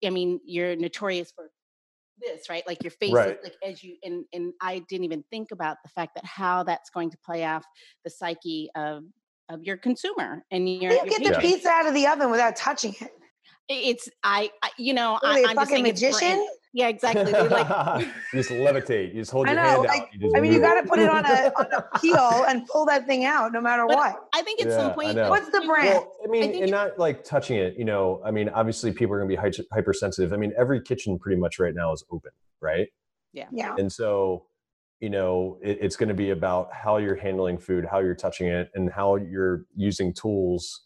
[0.04, 1.50] I mean, you're notorious for
[2.20, 2.66] this, right?
[2.66, 3.42] Like your face, is Right.
[3.42, 6.90] like as you and and I didn't even think about the fact that how that's
[6.90, 7.64] going to play off
[8.04, 9.04] the psyche of
[9.48, 11.40] of your consumer and your, you your get the patron.
[11.40, 13.12] pizza out of the oven without touching it?
[13.68, 16.48] It's I, I you know What I, are they, a I'm just fucking saying magician?
[16.74, 17.32] Yeah, exactly.
[17.32, 19.14] Like you just levitate.
[19.14, 20.08] You just hold I your know, hand like, out.
[20.12, 22.86] You I mean, you got to put it on a on a peel and pull
[22.86, 24.28] that thing out, no matter But what.
[24.34, 25.16] I think at Yeah, some point.
[25.16, 25.88] What's the brand?
[25.88, 27.76] Well, I mean, think and not like touching it.
[27.76, 30.32] You know, I mean, obviously, people are going to be hy- hypersensitive.
[30.32, 32.88] I mean, every kitchen pretty much right now is open, right?
[33.32, 33.74] Yeah.
[33.78, 34.46] And so,
[35.00, 38.48] you know, it, it's going to be about how you're handling food, how you're touching
[38.48, 40.84] it, and how you're using tools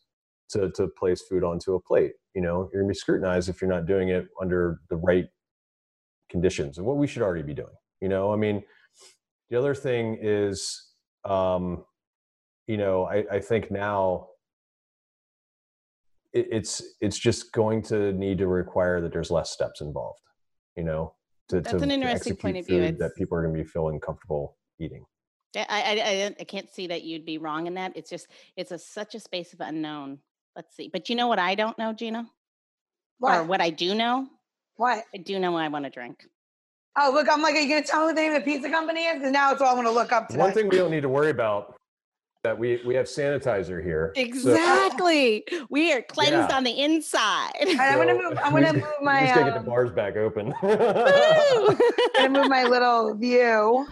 [0.50, 2.12] to to place food onto a plate.
[2.34, 5.26] You know, you're going to be scrutinized if you're not doing it under the right
[6.30, 7.74] conditions, and what we should already be doing.
[8.00, 8.62] You know, I mean,
[9.50, 10.90] the other thing is,
[11.24, 11.84] um,
[12.66, 14.28] you know, I, I think now
[16.32, 20.20] it, it's it's just going to need to require that there's less steps involved.
[20.76, 21.14] You know,
[21.50, 22.92] to, That's to, an interesting point of view.
[22.92, 25.04] that people are going to be feeling comfortable eating.
[25.54, 27.92] I, I, I, I can't see that you'd be wrong in that.
[27.94, 30.18] It's just, it's a, such a space of unknown.
[30.56, 30.88] Let's see.
[30.92, 32.20] But you know what I don't know, Gina?
[33.20, 33.46] Or What?
[33.46, 34.26] what I do know?
[34.76, 35.04] What?
[35.14, 36.26] I do know what I want to drink.
[36.98, 38.68] Oh, look, I'm like, are you going to tell me the name of the pizza
[38.68, 39.14] company is?
[39.18, 40.40] Because now it's all I'm going to look up today.
[40.40, 41.74] One thing we don't need to worry about
[42.42, 44.12] that we we have sanitizer here.
[44.16, 45.44] So- Exactly.
[45.70, 46.56] we are cleansed Yeah.
[46.56, 47.52] on the inside.
[47.60, 48.38] All right, I'm going to move.
[48.42, 49.20] I'm going to we- move my.
[49.20, 50.52] just gotta get the Um, bars back open.
[50.62, 51.76] I'm going
[52.24, 53.86] to move my little view.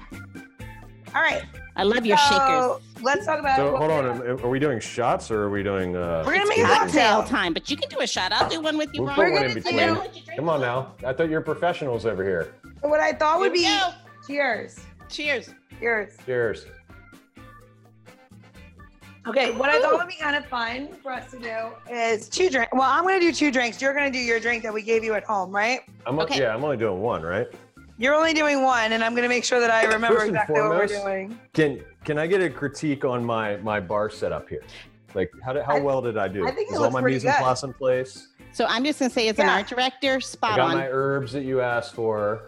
[1.15, 1.43] All right.
[1.81, 3.03] I love your so shakers.
[3.03, 3.57] Let's talk about.
[3.57, 5.97] so what hold on, are we doing shots or are we doing?
[5.97, 6.63] Uh, We're gonna make a?
[6.65, 7.23] Cocktail cocktail.
[7.25, 8.33] time, but you can do a shot.
[8.33, 9.19] I'll do one with you, We'll Ron.
[9.19, 9.95] We're one gonna in do- between.
[9.97, 10.93] What you drink Come on now.
[11.07, 12.53] I thought you were professionals over here.
[12.83, 13.63] What I thought would be.
[13.63, 13.93] go.
[14.27, 14.79] Cheers.
[15.09, 15.55] Cheers.
[15.81, 16.19] Cheers.
[16.27, 16.67] Cheers.
[19.27, 22.49] Okay, what I thought would be kind of fun for us to do is two
[22.51, 22.71] drinks.
[22.73, 23.81] Well, I'm going to do two drinks.
[23.81, 25.81] You're going to do your drink that we gave you at home, right?
[26.07, 26.41] I'm o- Okay.
[26.41, 27.47] yeah, I'm only doing one, right?
[28.01, 30.37] You're only doing one, and I'm going to make sure that I remember First and
[30.37, 31.39] exactly what we're doing.
[31.53, 34.63] Can can I get a critique on my my bar setup here?
[35.15, 36.47] Like how did, how I- well did I do?
[36.47, 38.29] I think it Is all my pretty mise en place in place?
[38.53, 40.77] So I'm just going to say, as an art director, I spot got on.
[40.79, 42.47] my herbs that you asked for.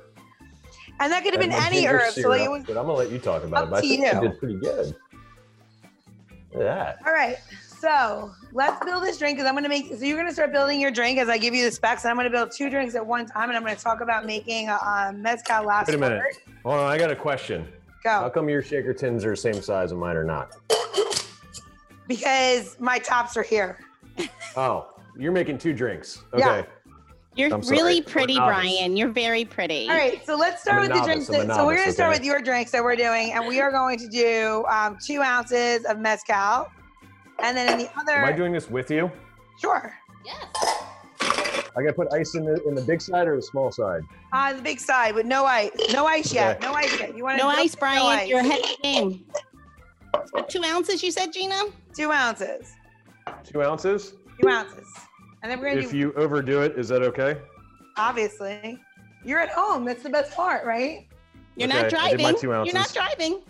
[0.98, 2.16] And that could have and been any herbs.
[2.16, 2.22] herb.
[2.22, 2.62] So like it was.
[2.64, 3.72] but I'm gonna let you talk about it.
[3.74, 4.20] I to think you you.
[4.28, 4.86] did pretty good.
[6.54, 6.98] Look at that.
[7.06, 7.36] All right.
[7.78, 9.86] So let's build this drink because I'm going to make.
[9.86, 12.10] So you're going to start building your drink as I give you the specs, and
[12.10, 14.26] I'm going to build two drinks at one time, and I'm going to talk about
[14.26, 15.88] making a um, mezcal last.
[15.88, 16.18] Wait a minute.
[16.18, 16.54] word.
[16.64, 17.66] Hold on, I got a question.
[18.04, 18.10] Go.
[18.10, 20.56] How come your shaker tins are the same size and mine are not?
[22.08, 23.78] because my tops are here.
[24.56, 26.22] Oh, you're making two drinks.
[26.34, 26.40] Okay.
[26.44, 26.64] Yeah.
[27.34, 28.36] You're I'm really I'm pretty.
[28.36, 28.94] Bryan.
[28.94, 29.88] You're very pretty.
[29.88, 31.30] All right, so let's start I'm with the drinks.
[31.30, 32.18] novice, I'm a that- so we're going to start okay?
[32.18, 35.86] with your drinks that we're doing, and we are going to do um, two ounces
[35.86, 36.68] of mezcal,
[37.42, 39.10] and then in the other, Am I doing this with you?
[39.60, 39.92] sure,
[40.24, 40.46] Yes.
[41.74, 44.02] I gotta put ice in the in the big side or the small side?
[44.32, 46.66] on Uh, the big side with no ice, no ice yet, Okay.
[46.68, 47.16] no ice yet.
[47.16, 48.28] You want No ice, Bryan.
[48.28, 49.24] You're ahead of the game.
[50.48, 51.64] Two ounces, you said, Gina?
[51.96, 52.74] Two ounces.
[53.44, 54.14] Two ounces.
[54.40, 54.86] Two ounces.
[55.42, 57.38] And then we're gonna If do you overdo it, is that okay?
[57.96, 58.78] obviously.
[59.24, 59.84] You're at home.
[59.84, 61.06] That's the best part, right?
[61.56, 62.40] You're Okay, not I did my driving.
[62.40, 63.42] two You're not driving.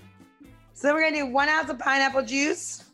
[0.75, 2.85] So then we're gonna do one ounce of pineapple juice,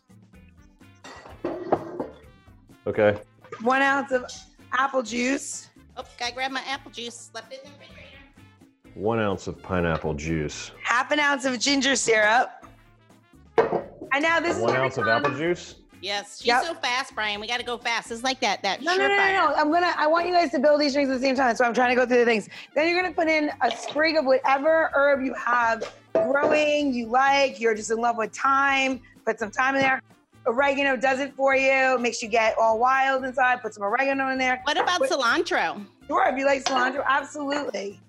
[2.88, 3.18] Okay.
[3.60, 4.24] one ounce of
[4.72, 7.28] apple juice, Oh, gotta grab my apple juice.
[7.34, 8.06] Left it in the refrigerator.
[8.94, 10.70] One ounce of pineapple juice.
[10.82, 12.50] half an ounce of ginger syrup.
[13.58, 15.74] And now this is One where we ounce of come- apple juice.
[16.00, 16.62] Yes, she's Yep.
[16.64, 17.40] so fast, Bryan.
[17.40, 18.12] We got to go fast.
[18.12, 18.62] It's like that.
[18.62, 19.54] That No, no, no, no, no.
[19.56, 19.92] I'm gonna.
[19.96, 21.56] I want you guys to build these drinks at the same time.
[21.56, 22.48] So I'm trying to go through the things.
[22.76, 27.58] Then you're gonna put in a sprig of whatever herb you have growing, you like.
[27.58, 29.00] You're just in love with thyme.
[29.26, 30.00] Put some thyme in there.
[30.48, 31.98] Oregano does it for you.
[31.98, 33.60] Makes you get all wild inside.
[33.62, 34.60] Put some oregano in there.
[34.64, 35.10] What about Wait.
[35.10, 35.86] cilantro?
[36.06, 38.00] Sure, if you like cilantro, absolutely.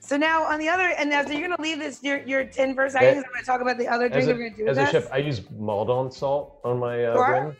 [0.00, 2.74] So now on the other, and now so you're gonna leave this your your tin
[2.74, 3.14] for a second.
[3.16, 4.78] 'cause I'm gonna talk about the other drink As that a, we're gonna do as
[4.78, 5.04] with a this.
[5.04, 7.32] chef, I use Maldon salt on my uh, Sure.
[7.44, 7.56] rim.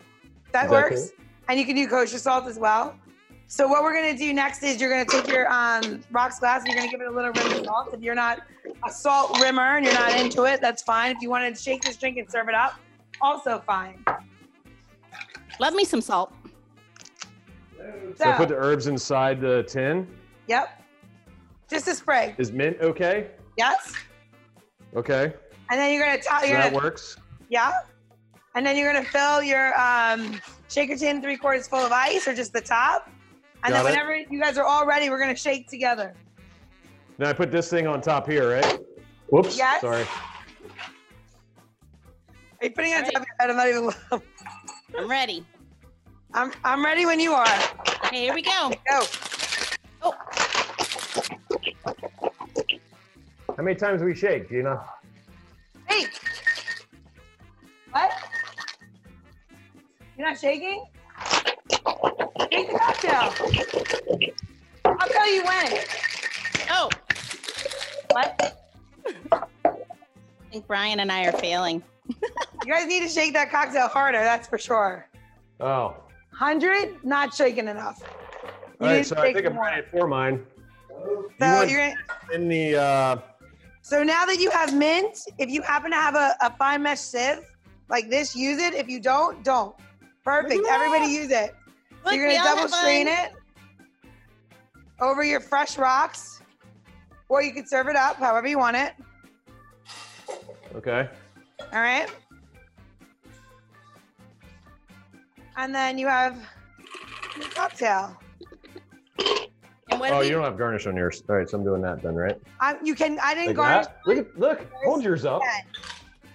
[0.53, 1.09] That Is that works.
[1.49, 2.95] And you can do kosher salt as well.
[3.47, 6.69] So what we're gonna do next is you're gonna take your um, rocks glass and
[6.71, 7.93] you're gonna give it a little rim of salt.
[7.93, 8.39] If you're not
[8.87, 11.11] a salt rimmer and you're not into it, that's fine.
[11.15, 12.73] If you want to shake this drink and serve it up,
[13.21, 14.03] also fine.
[15.59, 16.33] Love me some salt.
[18.15, 20.07] So I put the herbs inside the tin.
[20.47, 20.81] yep.
[21.69, 22.33] Just a spray.
[22.37, 23.31] Is mint okay?
[23.57, 23.93] Yes.
[24.95, 25.33] Okay.
[25.69, 26.41] And then you're gonna top.
[26.41, 27.17] So You're that gonna, works.
[27.49, 27.71] yeah.
[28.55, 32.33] And then you're gonna fill your um, shaker tin three quarters full of ice or
[32.33, 33.09] just the top.
[33.63, 33.95] And Got then it.
[33.95, 36.13] whenever you guys are all ready, we're gonna shake together.
[37.17, 38.79] Now I put this thing on top here, right?
[39.29, 39.57] Whoops.
[39.57, 39.81] Yes.
[39.81, 40.05] Sorry.
[42.59, 43.49] Are you putting it on top of your head?
[43.51, 44.21] I'm not even.
[44.97, 45.45] I'm ready.
[46.33, 47.47] I'm I'm ready when you are.
[48.05, 48.71] Okay, here we go.
[48.89, 49.03] Go.
[50.01, 50.13] Oh,
[53.55, 54.83] How many times do we shake, Gina?
[55.87, 56.07] Hey.
[57.91, 58.11] What?
[60.17, 60.85] You're not shaking?
[62.51, 63.33] Shake the cocktail.
[64.85, 65.79] I'll tell you when.
[66.71, 66.89] oh.
[68.11, 68.57] What?
[69.31, 69.79] I
[70.51, 71.83] think Bryan and I are failing.
[72.67, 75.07] You guys need to shake that cocktail harder, that's for sure.
[75.61, 75.95] Oh.
[76.31, 78.01] 100, not shaking enough.
[78.81, 80.45] You All need to So I shake think I'm ready for mine.
[80.89, 81.93] So want you're
[82.33, 83.17] in the uh,
[83.81, 86.99] so now that you have mint, if you happen to have a, a fine mesh
[86.99, 87.39] sieve
[87.87, 88.73] like this, use it.
[88.73, 89.73] If you don't, don't.
[90.25, 90.61] Perfect.
[90.69, 91.55] Everybody use it.
[92.03, 93.27] So Look, you're gonna double strain fun.
[93.27, 93.31] it
[94.99, 96.41] over your fresh rocks,
[97.29, 98.93] or you could serve it up however you want it.
[100.75, 101.07] okay.
[101.71, 102.09] All right.
[105.57, 106.37] And then you have
[107.35, 108.15] your cocktail.
[109.89, 111.23] And Oh, we- you don't have garnish on yours.
[111.27, 112.39] All right, so I'm doing that then, right?
[112.59, 113.17] I, you can.
[113.19, 113.87] I didn't Like garnish.
[113.87, 113.97] that?
[114.05, 115.41] Look, at, look, hold yours up.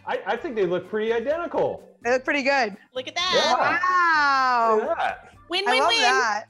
[0.06, 1.88] I, I think they look pretty identical.
[2.02, 2.76] They look pretty good.
[2.94, 3.56] Look at that.
[3.60, 4.80] Wow.
[4.80, 5.34] Look at that.
[5.48, 6.00] Win, I win, love win.
[6.00, 6.44] that.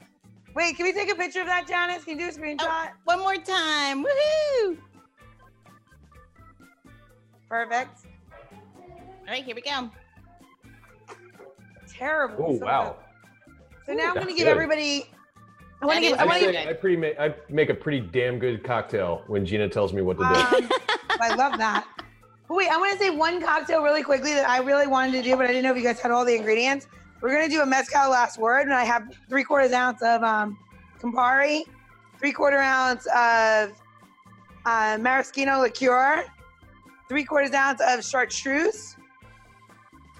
[0.55, 2.05] Wait, can we take a picture of that, Janice?
[2.05, 2.59] Can you do a oh, screenshot?
[2.61, 4.05] Oh, one more time.
[4.05, 4.79] Woohoo.
[7.49, 8.07] Perfect.
[8.51, 9.91] All right, here we go.
[12.03, 12.45] Terrible.
[12.49, 12.97] Oh So wow.
[13.47, 13.55] good.
[13.87, 14.49] So now I'm going to give good.
[14.49, 15.07] everybody.
[15.81, 16.19] I want to give.
[16.19, 16.67] I I, want to give.
[16.67, 20.19] I pretty make I make a pretty damn good cocktail when Gina tells me what
[20.19, 20.57] to do.
[20.65, 20.71] Um,
[21.21, 21.87] I love that.
[22.49, 25.23] But wait, I want to say one cocktail really quickly that I really wanted to
[25.23, 26.89] do, but I didn't know if you guys had all the ingredients.
[27.21, 30.59] We're gonna do a mezcal last word, and I have three quarters ounce of um,
[31.01, 31.63] Campari,
[32.19, 33.73] three quarter ounce of
[34.67, 36.25] uh, maraschino liqueur,
[37.09, 38.97] three quarters ounce of chartreuse,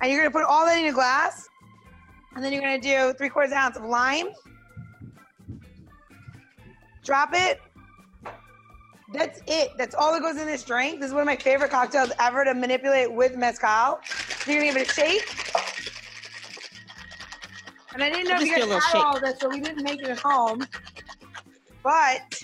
[0.01, 1.49] and you're gonna put all that in a glass,
[2.35, 4.29] and then you're gonna do three quarters ounce of lime.
[7.05, 7.61] Drop it,
[9.13, 9.73] that's it.
[9.77, 11.01] That's all that goes in this drink.
[11.01, 14.01] This is one of my favorite cocktails ever to manipulate with mezcal.
[14.05, 15.53] So you're gonna give it a shake.
[17.95, 20.01] And I didn't know I'll if you guys had all this, so we didn't make
[20.01, 20.67] it at home.
[21.83, 22.43] But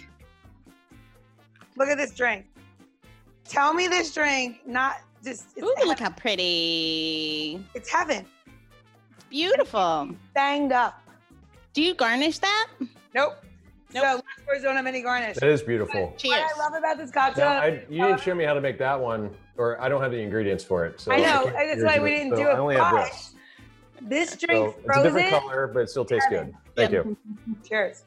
[1.77, 2.45] look at this drink.
[3.45, 5.89] Tell me this drink, not just it's, Ooh, heaven.
[5.89, 7.65] look how pretty.
[7.75, 8.27] it's heaven.
[9.31, 10.11] Beautiful.
[10.35, 11.01] Banged up.
[11.75, 12.69] Do you garnish that?
[12.81, 12.89] Nope.
[13.15, 13.37] Nope.
[13.93, 15.37] So last words don't have any garnish.
[15.37, 16.15] That is beautiful.
[16.19, 16.33] Cheers.
[16.35, 17.47] What I love about this cocktail.
[17.47, 20.11] Now, I, you didn't show me how to make that one, or I don't have
[20.11, 21.01] the ingredients for it.
[21.01, 23.05] So I know, can't that's why we didn't so do it, I only have but
[23.07, 23.35] this.
[24.03, 25.31] this So drink it's a different frozen.
[25.41, 26.55] color, but it still tastes good.
[26.77, 27.03] Thank Yeah.
[27.05, 27.17] you.
[27.67, 28.05] Cheers.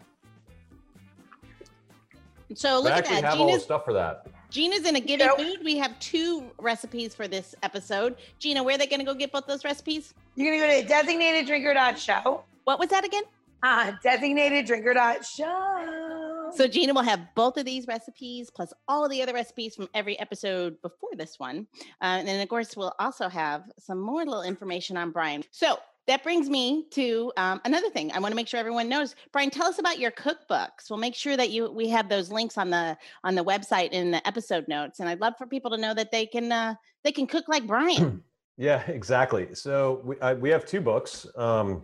[2.54, 3.24] So I look at actually that.
[3.26, 4.28] have all the Gina's, stuff for that.
[4.52, 5.60] Gina's in a giving mood.
[5.64, 8.18] We have two recipes for this episode.
[8.38, 10.14] Gina, where are they going to go get both those recipes?
[10.36, 12.44] You're gonna go to designateddrinker.show.
[12.66, 13.24] What was that again?
[13.64, 16.52] Uh, designateddrinker.show.
[16.54, 20.20] So Gina will have both of these recipes plus all the other recipes from every
[20.20, 21.68] episode before this one.
[22.02, 25.44] Uh, and then, of course, we'll also have some more little information on Bryan.
[25.52, 25.78] So
[26.12, 28.12] that brings me to um, another thing.
[28.12, 29.16] I want to make sure everyone knows.
[29.32, 30.90] Bryan, tell us about your cookbooks.
[30.90, 34.12] We'll make sure that you we have those links on the on the website in
[34.12, 35.00] the episode notes.
[35.00, 37.66] And I'd love for people to know that they can uh, they can cook like
[37.66, 38.22] Bryan.
[38.58, 39.56] yeah, exactly.
[39.56, 41.26] So we I, we have two books.
[41.38, 41.84] Um,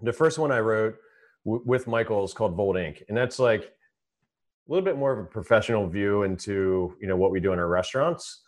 [0.00, 0.96] the first one I wrote
[1.44, 5.18] w- with Michael is called Volt Ink., and that's like a little bit more of
[5.18, 8.42] a professional view into you know what we do in our restaurants.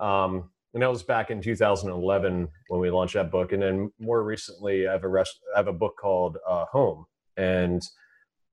[0.00, 3.52] Um, and that was back in 2011 when we launched that book.
[3.52, 7.06] And then more recently, I have a rest, I have a book called uh, Home,
[7.38, 7.82] and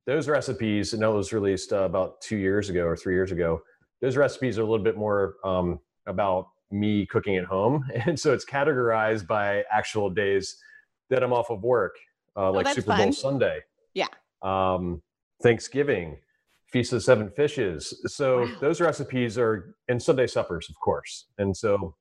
[0.05, 0.93] those recipes.
[0.93, 3.61] And that was released uh, about two years ago or three years ago.
[4.01, 8.31] Those recipes are a little bit more um, about me cooking at home, and so
[8.31, 10.55] it's categorized by actual days
[11.09, 11.97] that I'm off of work,
[12.37, 13.11] uh, like oh, Super Bowl fun.
[13.11, 13.59] Sunday.
[13.95, 14.07] Yeah.
[14.41, 15.01] Um,
[15.41, 16.19] Thanksgiving,
[16.71, 18.01] Feast of Seven Fishes.
[18.05, 18.51] So wow.
[18.61, 21.25] those recipes are and Sunday suppers, of course.
[21.37, 21.95] And so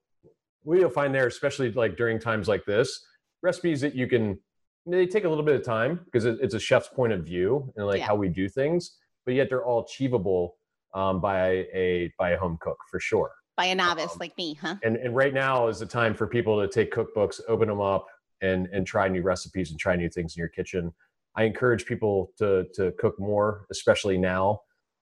[0.63, 3.05] what you'll find there, especially like during times like this,
[3.43, 4.39] recipes that you can
[4.87, 7.87] they take a little bit of time because it's a chef's point of view and
[7.87, 8.07] like yeah.
[8.07, 10.57] how we do things, but yet they're all achievable
[10.95, 13.31] um, by a by a home cook for sure.
[13.57, 14.77] By a novice um, like me, huh?
[14.83, 18.07] And and right now is the time for people to take cookbooks, open them up,
[18.41, 20.93] and and try new recipes and try new things in your kitchen.
[21.37, 24.61] I encourage people to to cook more, especially now.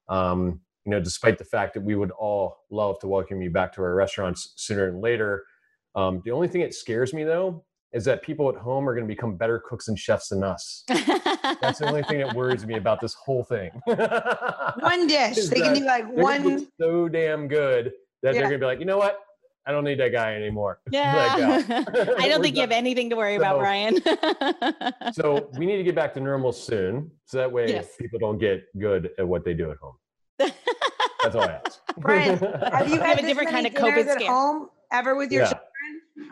[0.09, 3.73] Um, you know, despite the fact that we would all love to welcome you back
[3.75, 5.45] to our restaurants sooner than later,
[5.95, 9.07] um, the only thing that scares me though is that people at home are going
[9.07, 10.85] to become better cooks and chefs than us.
[10.89, 13.71] That's the only thing that worries me about this whole thing.
[13.85, 15.49] one dish.
[15.49, 16.69] They can do like one.
[16.81, 18.41] So damn good that yeah.
[18.41, 19.19] they're going to be like, you know what?
[19.67, 20.81] I don't need that guy anymore.
[20.93, 21.63] Yeah.
[22.19, 23.99] I don't think you have anything to worry so, about, Bryan.
[25.13, 27.11] so we need to get back to normal soon.
[27.27, 27.97] So that way yes.
[27.99, 29.97] people don't get good at what they do at home.
[30.39, 31.81] That's all I ask.
[31.99, 35.53] Bryan, have you had a different kind of COVID at home ever with your yeah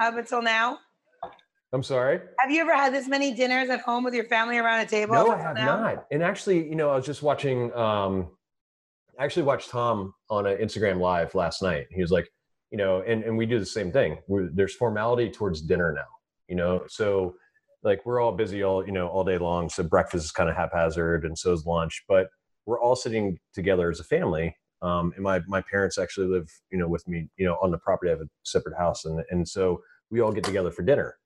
[0.00, 0.78] up until now?
[1.72, 2.20] I'm sorry.
[2.38, 5.14] Have you ever had this many dinners at home with your family around a table?
[5.14, 5.80] No, I have now?
[5.80, 6.06] not.
[6.10, 7.72] And actually, you know, I was just watching.
[7.74, 8.30] Um,
[9.18, 11.86] I actually watched Tom on an Instagram live last night.
[11.90, 12.28] He was like,
[12.70, 14.18] you know, and and we do the same thing.
[14.28, 16.06] We're, there's formality towards dinner now.
[16.48, 17.34] You know, so
[17.82, 19.68] like we're all busy all you know all day long.
[19.68, 22.02] So breakfast is kind of haphazard, and so is lunch.
[22.08, 22.28] But
[22.64, 24.56] we're all sitting together as a family.
[24.80, 27.78] Um, and my my parents actually live, you know, with me, you know, on the
[27.78, 28.10] property.
[28.10, 31.16] I have a separate house, and and so we all get together for dinner.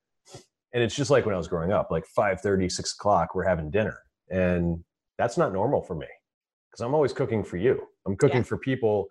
[0.75, 3.45] And it's just like when I was growing up, like 5 30, 6 o'clock, we're
[3.45, 3.99] having dinner.
[4.31, 4.83] And
[5.19, 6.07] that's not normal for me
[6.71, 7.87] because I'm always cooking for you.
[8.07, 8.45] I'm cooking yeah.
[8.45, 9.09] for people,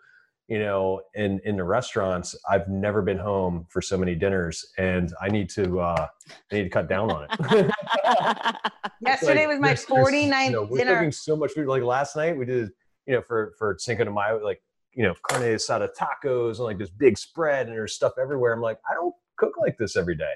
[0.47, 2.35] you know, in in the restaurants.
[2.49, 6.07] I've never been home for so many dinners, and I need to uh,
[6.51, 7.71] I need to cut down on it.
[9.01, 10.95] Yesterday like, was my 49th you know, we're dinner.
[10.95, 11.67] cooking so much food.
[11.67, 12.71] Like last night, we did
[13.05, 14.61] you know for for Cinco de Mayo, like
[14.93, 18.53] you know carne asada tacos and like this big spread, and there's stuff everywhere.
[18.53, 20.33] I'm like, I don't cook like this every day,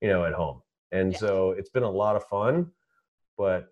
[0.00, 0.60] you know, at home.
[0.92, 1.18] And yeah.
[1.18, 2.70] so it's been a lot of fun,
[3.36, 3.68] but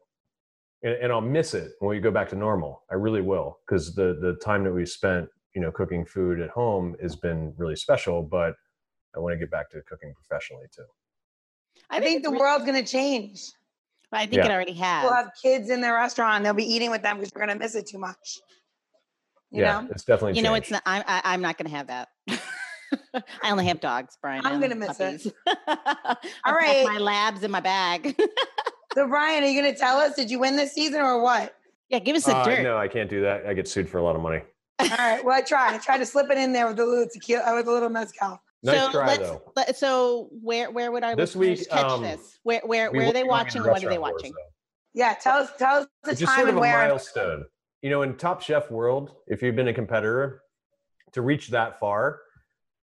[0.82, 2.82] and, and I'll miss it when we go back to normal.
[2.90, 6.50] I really will because the the time that we spent, you know, cooking food at
[6.50, 8.22] home has been really special.
[8.22, 8.54] But
[9.14, 10.84] I want to get back to cooking professionally too.
[11.90, 13.52] I think the world's going to change.
[14.18, 14.46] I think yeah.
[14.46, 15.04] it already has.
[15.04, 16.44] We'll have kids in the restaurant.
[16.44, 18.40] They'll be eating with them because we're going to miss it too much.
[19.50, 19.88] You yeah, know?
[19.90, 20.30] it's definitely.
[20.30, 20.44] You changed.
[20.44, 20.82] know, it's not.
[20.86, 21.02] I'm.
[21.06, 22.08] I, am i am not going to have that.
[23.42, 24.44] I only have dogs, Bryan.
[24.44, 25.26] I'm gonna miss puppies.
[25.26, 25.34] it.
[26.44, 28.14] All right, my labs in my bag.
[28.94, 30.14] so, Bryan, are you gonna tell us?
[30.14, 31.54] Did you win this season or what?
[31.88, 32.62] Yeah, give us a uh, dirt.
[32.62, 33.46] No, I can't do that.
[33.46, 34.42] I get sued for a lot of money.
[34.78, 35.24] All right.
[35.24, 35.74] Well, I try.
[35.74, 37.90] I try to slip it in there with a little tequila, uh, with a little
[37.90, 38.40] mezcal.
[38.62, 39.42] Nice so try, though.
[39.56, 42.38] Let, so, where where would our this week catch um, this?
[42.44, 43.62] Where where where are they watching?
[43.62, 44.32] What are they watching?
[44.32, 44.52] Wars,
[44.94, 46.84] yeah, tell us tell us the it's time just sort and of where.
[46.84, 47.44] A milestone.
[47.82, 50.42] You know, in Top Chef world, if you've been a competitor,
[51.12, 52.20] to reach that far,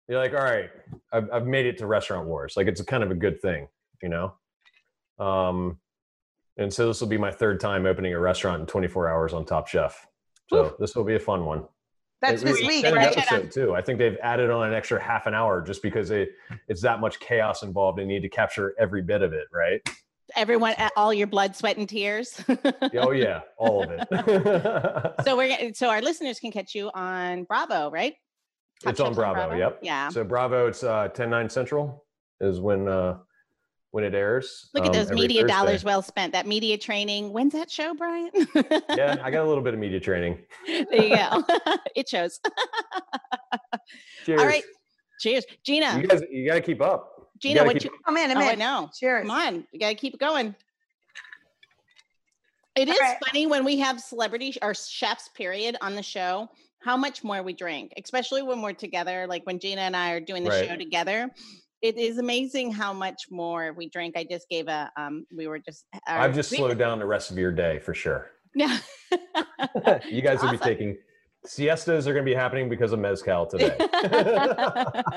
[0.09, 0.70] you're like, all right,
[1.12, 2.54] I've, I've made it to restaurant wars.
[2.56, 3.68] Like it's a kind of a good thing,
[4.02, 4.35] you know?
[5.24, 5.78] Um,
[6.56, 9.44] and so this will be my third time opening a restaurant in 24 hours on
[9.44, 10.06] Top Chef.
[10.48, 10.77] So Ooh.
[10.79, 11.64] this will be a fun one.
[12.21, 13.16] That's this week, right?
[13.16, 13.75] Episode too.
[13.75, 16.31] I think they've added on an extra half an hour just because it,
[16.68, 17.98] it's that much chaos involved.
[17.98, 19.81] They need to capture every bit of it, right?
[20.37, 22.40] Everyone, all your blood, sweat, and tears.
[22.94, 25.14] oh yeah, all of it.
[25.25, 28.14] so we're so our listeners can catch you on Bravo, right?
[28.83, 29.79] Top it's on Bravo, Bravo, Yep.
[29.83, 30.08] Yeah.
[30.10, 32.04] So Bravo, it's uh, 10 9 Central
[32.40, 33.18] is when uh,
[33.92, 34.70] when it airs.
[34.74, 35.54] Look at um, those media Thursday.
[35.54, 36.32] dollars well spent.
[36.32, 37.32] That media training.
[37.32, 38.30] When's that show, Bryan?
[38.96, 40.38] yeah, I got a little bit of media training.
[40.66, 41.44] there you go.
[41.96, 42.40] it shows.
[44.24, 44.40] Cheers.
[44.40, 44.64] All right.
[45.20, 45.98] Cheers, Gina.
[46.00, 47.30] You guys, you got to keep up.
[47.38, 47.84] Gina, what keep...
[47.84, 47.98] you?
[48.06, 48.48] Come in, I'm oh, in.
[48.48, 48.90] I know.
[48.98, 49.26] Cheers.
[49.26, 50.54] Come on, you got to keep going.
[52.76, 53.18] It is right.
[53.26, 57.52] funny when we have celebrity or chefs, period, on the show, how much more we
[57.52, 59.26] drink, especially when we're together.
[59.26, 60.68] Like when Gina and I are doing the Right.
[60.68, 61.30] show together.
[61.83, 64.16] It is amazing how much more we drink.
[64.16, 67.06] I just gave a um we were just our- I've just we- slowed down the
[67.06, 68.31] rest of your day for sure.
[68.52, 68.78] Yeah.
[70.08, 70.98] you guys will be taking
[71.46, 73.76] siestas are going to be happening because of mezcal today.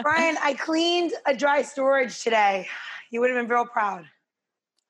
[0.03, 2.67] Bryan, I cleaned a dry storage today.
[3.09, 4.05] You would have been real proud.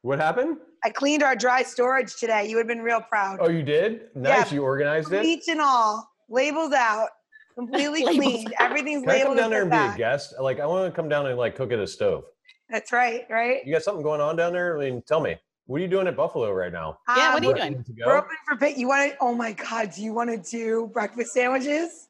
[0.01, 0.57] what happened?
[0.84, 2.49] I cleaned our dry storage today.
[2.49, 3.38] You would have been real proud.
[3.41, 4.07] Oh, you did?
[4.13, 4.51] Nice.
[4.51, 4.55] Yeah.
[4.55, 5.21] You organized it.
[5.21, 7.07] Bleach and all, labels out,
[7.56, 8.54] completely Labels cleaned.
[8.60, 10.34] Everything's Can I come labeled down there and be a guest?
[10.39, 12.24] Like, I want to come down and like cook at a stove.
[12.70, 13.66] That's right, right?
[13.66, 14.78] You got something going on down there?
[14.78, 15.38] I mean, tell me.
[15.66, 16.97] What are you doing at Buffalo right now?
[17.16, 17.86] Yeah, what are you Um, doing?
[18.06, 18.78] We're open for pick.
[18.78, 19.18] You want to?
[19.22, 19.91] Oh my God!
[19.95, 22.10] Do you want to do breakfast sandwiches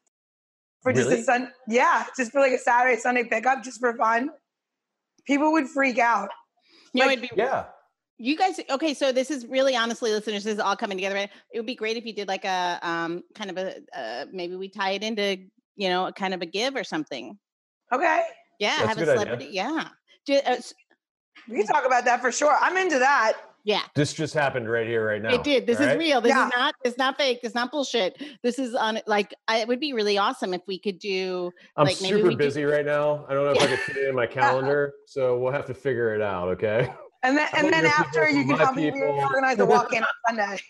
[0.82, 1.52] for just a sun?
[1.68, 4.30] Yeah, just for like a Saturday Sunday pickup, just for fun.
[5.24, 6.30] People would freak out.
[6.92, 7.66] you know, Like- it'd be Yeah.
[8.18, 11.30] You guys okay so this is really honestly listeners this is all coming together right?
[11.52, 14.54] it would be great if you did like a um kind of a uh, maybe
[14.56, 15.36] we tie it into
[15.76, 17.36] you know a kind of a give or something
[17.92, 18.22] Okay,
[18.60, 19.24] yeah That's have a a good idea.
[19.24, 19.88] celebrity yeah
[20.26, 20.56] Ju- uh,
[21.48, 22.56] we can talk about that for sure.
[22.60, 23.34] I'm into that.
[23.64, 25.34] yeah This just happened right here, right now.
[25.34, 25.98] it did this all is right?
[25.98, 26.46] real this Yeah.
[26.46, 29.80] is not it's not fake it's not bullshit this is on like I, it would
[29.80, 32.86] be really awesome if we could do I'm like, maybe super we do- busy right
[32.86, 33.26] now.
[33.28, 35.74] I don't know if I can fit it in my calendar, so we'll have to
[35.74, 36.48] figure it out.
[36.50, 36.90] Okay.
[37.24, 39.00] And then, and then after you can my help me people.
[39.18, 40.60] organize a walk-in on Sunday.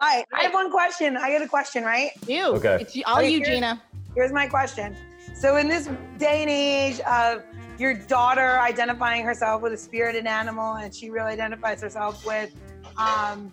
[0.00, 1.16] All right, I have one question.
[1.16, 2.10] I got a question, right?
[2.28, 2.78] you Okay.
[2.80, 3.82] it's all Okay, you here's- gina
[4.14, 4.94] Here's my question.
[5.34, 7.42] So, in this day and age of
[7.78, 12.54] your daughter identifying herself with a spirited animal, and she really identifies herself with,
[12.98, 13.52] um,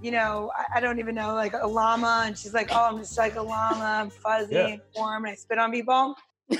[0.00, 2.98] you know, I, I don't even know, like a llama, and she's like, "Oh, I'm
[2.98, 4.66] just like a llama, I'm fuzzy Yeah.
[4.68, 6.14] and warm, and I spit on people."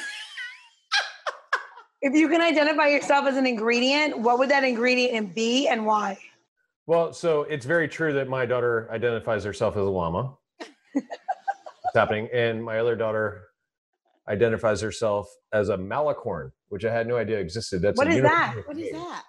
[2.03, 6.19] if you can identify yourself as an ingredient, what would that ingredient be, and why?
[6.87, 10.37] Well, so it's very true that my daughter identifies herself as a llama.
[10.95, 11.07] it's
[11.95, 13.43] happening, and my other daughter
[14.29, 17.83] identifies herself as a malicorn, which I had no idea existed.
[17.83, 18.55] That's What a is that?
[18.57, 19.23] with what is that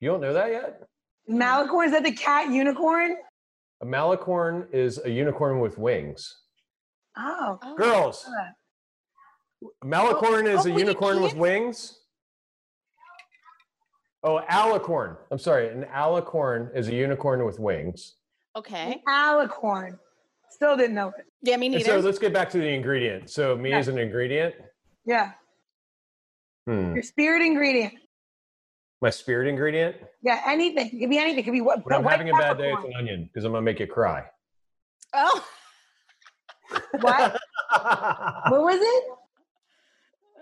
[0.00, 0.82] You don't know that yet?
[1.28, 3.16] Malicorn is that the cat unicorn?
[3.82, 6.36] A malicorn is a unicorn with wings.
[7.16, 7.74] Oh, Oh.
[7.76, 8.24] Girls,
[9.84, 11.98] malicorn is oh, a well, unicorn with wings.
[14.24, 15.16] Oh, alicorn.
[15.30, 15.68] I'm sorry.
[15.68, 18.14] An alicorn is a unicorn with wings.
[18.56, 19.98] okay alicorn.
[20.50, 21.26] Still didn't know it.
[21.42, 23.30] yeah me And neither so let's get back to the ingredient.
[23.30, 23.78] So me Yeah.
[23.78, 24.54] as an ingredient.
[25.04, 25.32] Yeah,
[26.66, 26.94] Hmm.
[26.94, 27.94] your spirit ingredient.
[29.00, 29.96] My spirit ingredient.
[30.22, 30.86] Yeah, anything.
[30.92, 31.40] It could be anything.
[31.40, 31.84] It could be what.
[31.84, 34.24] When I'm having a bad day, it's an onion because I'm gonna make you cry.
[35.14, 35.44] oh
[37.00, 37.40] What?
[37.72, 39.04] What was it?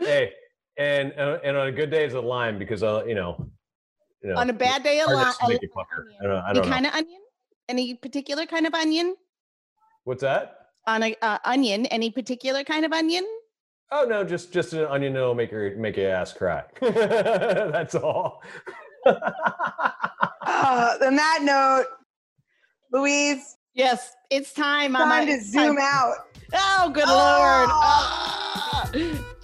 [0.01, 0.33] Hey,
[0.77, 3.49] and uh, and on a good day, it's a lime because uh, you know,
[4.23, 5.69] you know, on a bad day a hard lot to make you.
[6.23, 6.73] I don't, I any don't know.
[6.73, 7.21] kind of onion
[7.69, 9.15] any particular kind of onion
[10.05, 10.57] What's that?
[10.87, 13.25] on a uh, onion any particular kind of onion
[13.93, 16.63] Oh no, just just an onion that'll make your make your ass cry.
[16.81, 18.41] That's all.
[19.05, 21.87] Uh, on that note,
[22.93, 26.15] Louise, yes it's time I'm time a- to zoom time- out.
[26.55, 28.91] oh good lord Ah.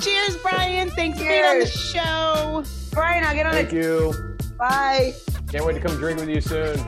[0.01, 2.65] Cheers bryan thanks for being on the show
[2.97, 3.85] Bryan, I'll get on Thank it.
[3.85, 4.37] you.
[4.57, 5.13] Bye.
[5.53, 6.79] Can't wait to come drink with you soon.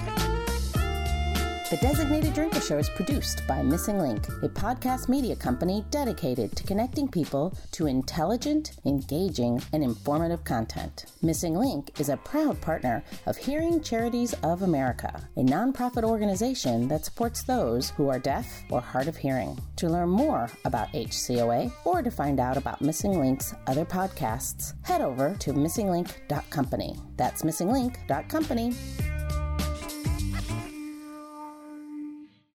[1.70, 6.64] The Designated Drinker Show is produced by Missing Link, a podcast media company dedicated to
[6.64, 11.04] connecting people to intelligent, engaging, and informative content.
[11.20, 17.04] Missing Link is a proud partner of Hearing Charities of America, a nonprofit organization that
[17.04, 19.58] supports those who are deaf or hard of hearing.
[19.76, 25.02] To learn more about HCOA or to find out about Missing Link's other podcasts, head
[25.02, 26.96] over to missinglink.company.
[27.18, 28.74] That's missinglink.company.